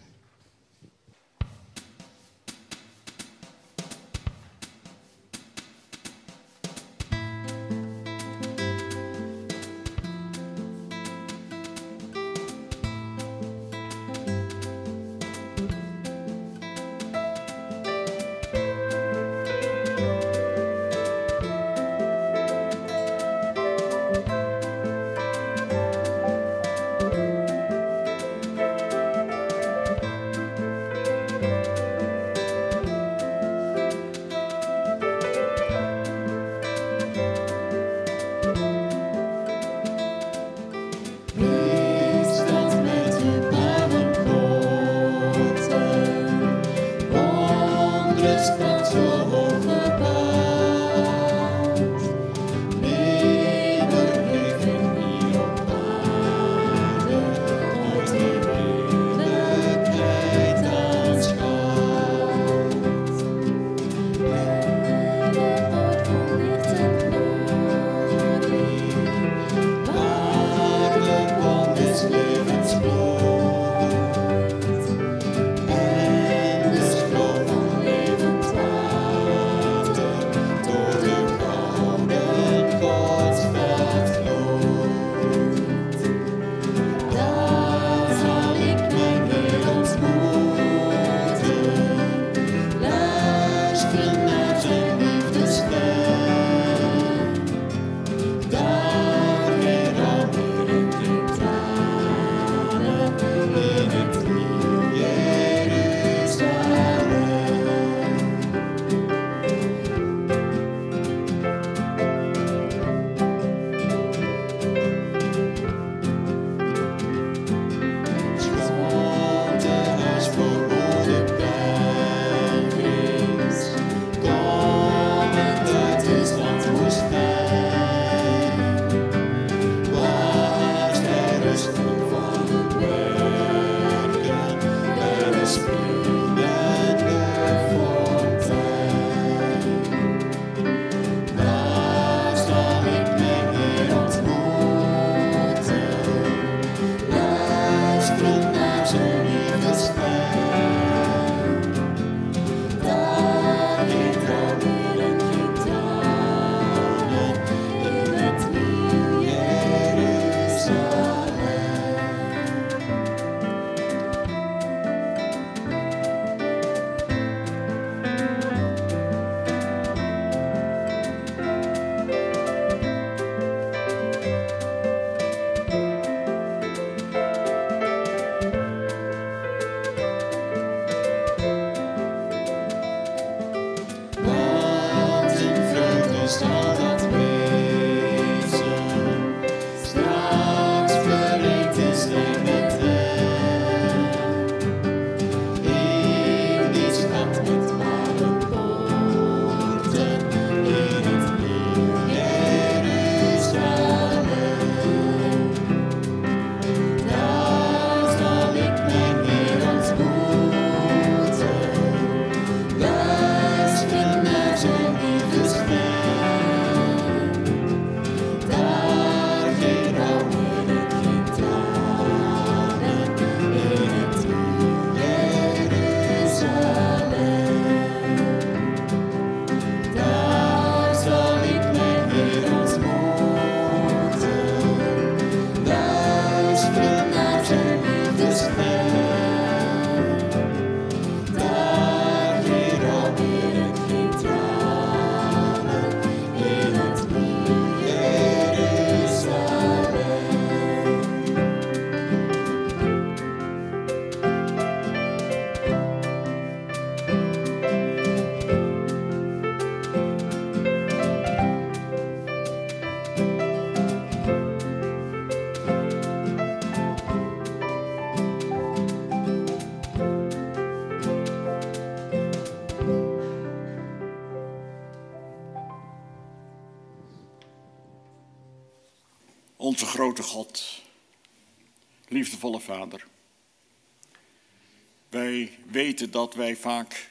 [286.09, 287.11] Dat wij vaak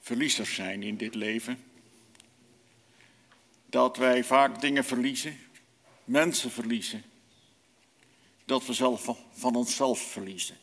[0.00, 1.64] verliezers zijn in dit leven.
[3.66, 5.38] Dat wij vaak dingen verliezen,
[6.04, 7.02] mensen verliezen.
[8.44, 10.56] Dat we zelf van onszelf verliezen.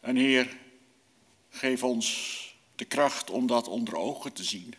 [0.00, 0.56] En Heer,
[1.50, 2.38] geef ons
[2.74, 4.74] de kracht om dat onder ogen te zien.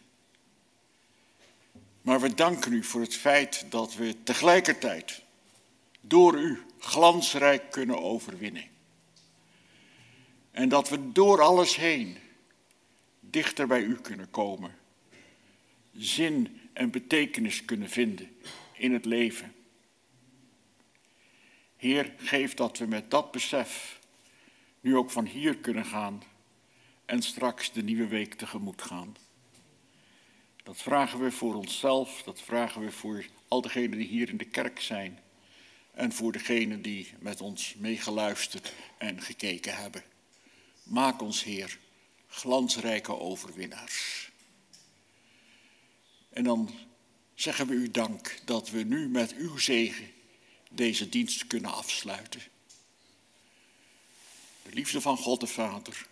[2.01, 5.21] Maar we danken u voor het feit dat we tegelijkertijd
[6.01, 8.74] door u glansrijk kunnen overwinnen.
[10.55, 12.17] En dat we door alles heen
[13.19, 14.75] dichter bij u kunnen komen.
[15.93, 18.37] Zin en betekenis kunnen vinden
[18.73, 19.55] in het leven.
[21.75, 23.99] Heer, geef dat we met dat besef
[24.79, 26.23] nu ook van hier kunnen gaan
[27.05, 29.15] en straks de nieuwe week tegemoet gaan.
[30.63, 34.45] Dat vragen we voor onszelf, dat vragen we voor al degenen die hier in de
[34.45, 35.19] kerk zijn
[35.91, 40.03] en voor degenen die met ons meegeluisterd en gekeken hebben.
[40.85, 41.79] Maak ons, Heer,
[42.27, 44.31] glansrijke overwinnaars.
[46.29, 46.69] En dan
[47.33, 50.11] zeggen we u dank dat we nu met uw zegen
[50.69, 52.41] deze dienst kunnen afsluiten.
[54.63, 56.07] De liefde van God de Vader,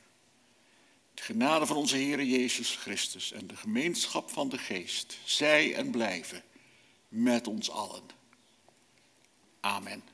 [1.14, 5.92] de genade van onze Heer Jezus Christus en de gemeenschap van de Geest, zij en
[5.92, 6.44] blijven
[7.08, 8.04] met ons allen.
[9.60, 10.13] Amen.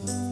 [0.00, 0.27] Amen.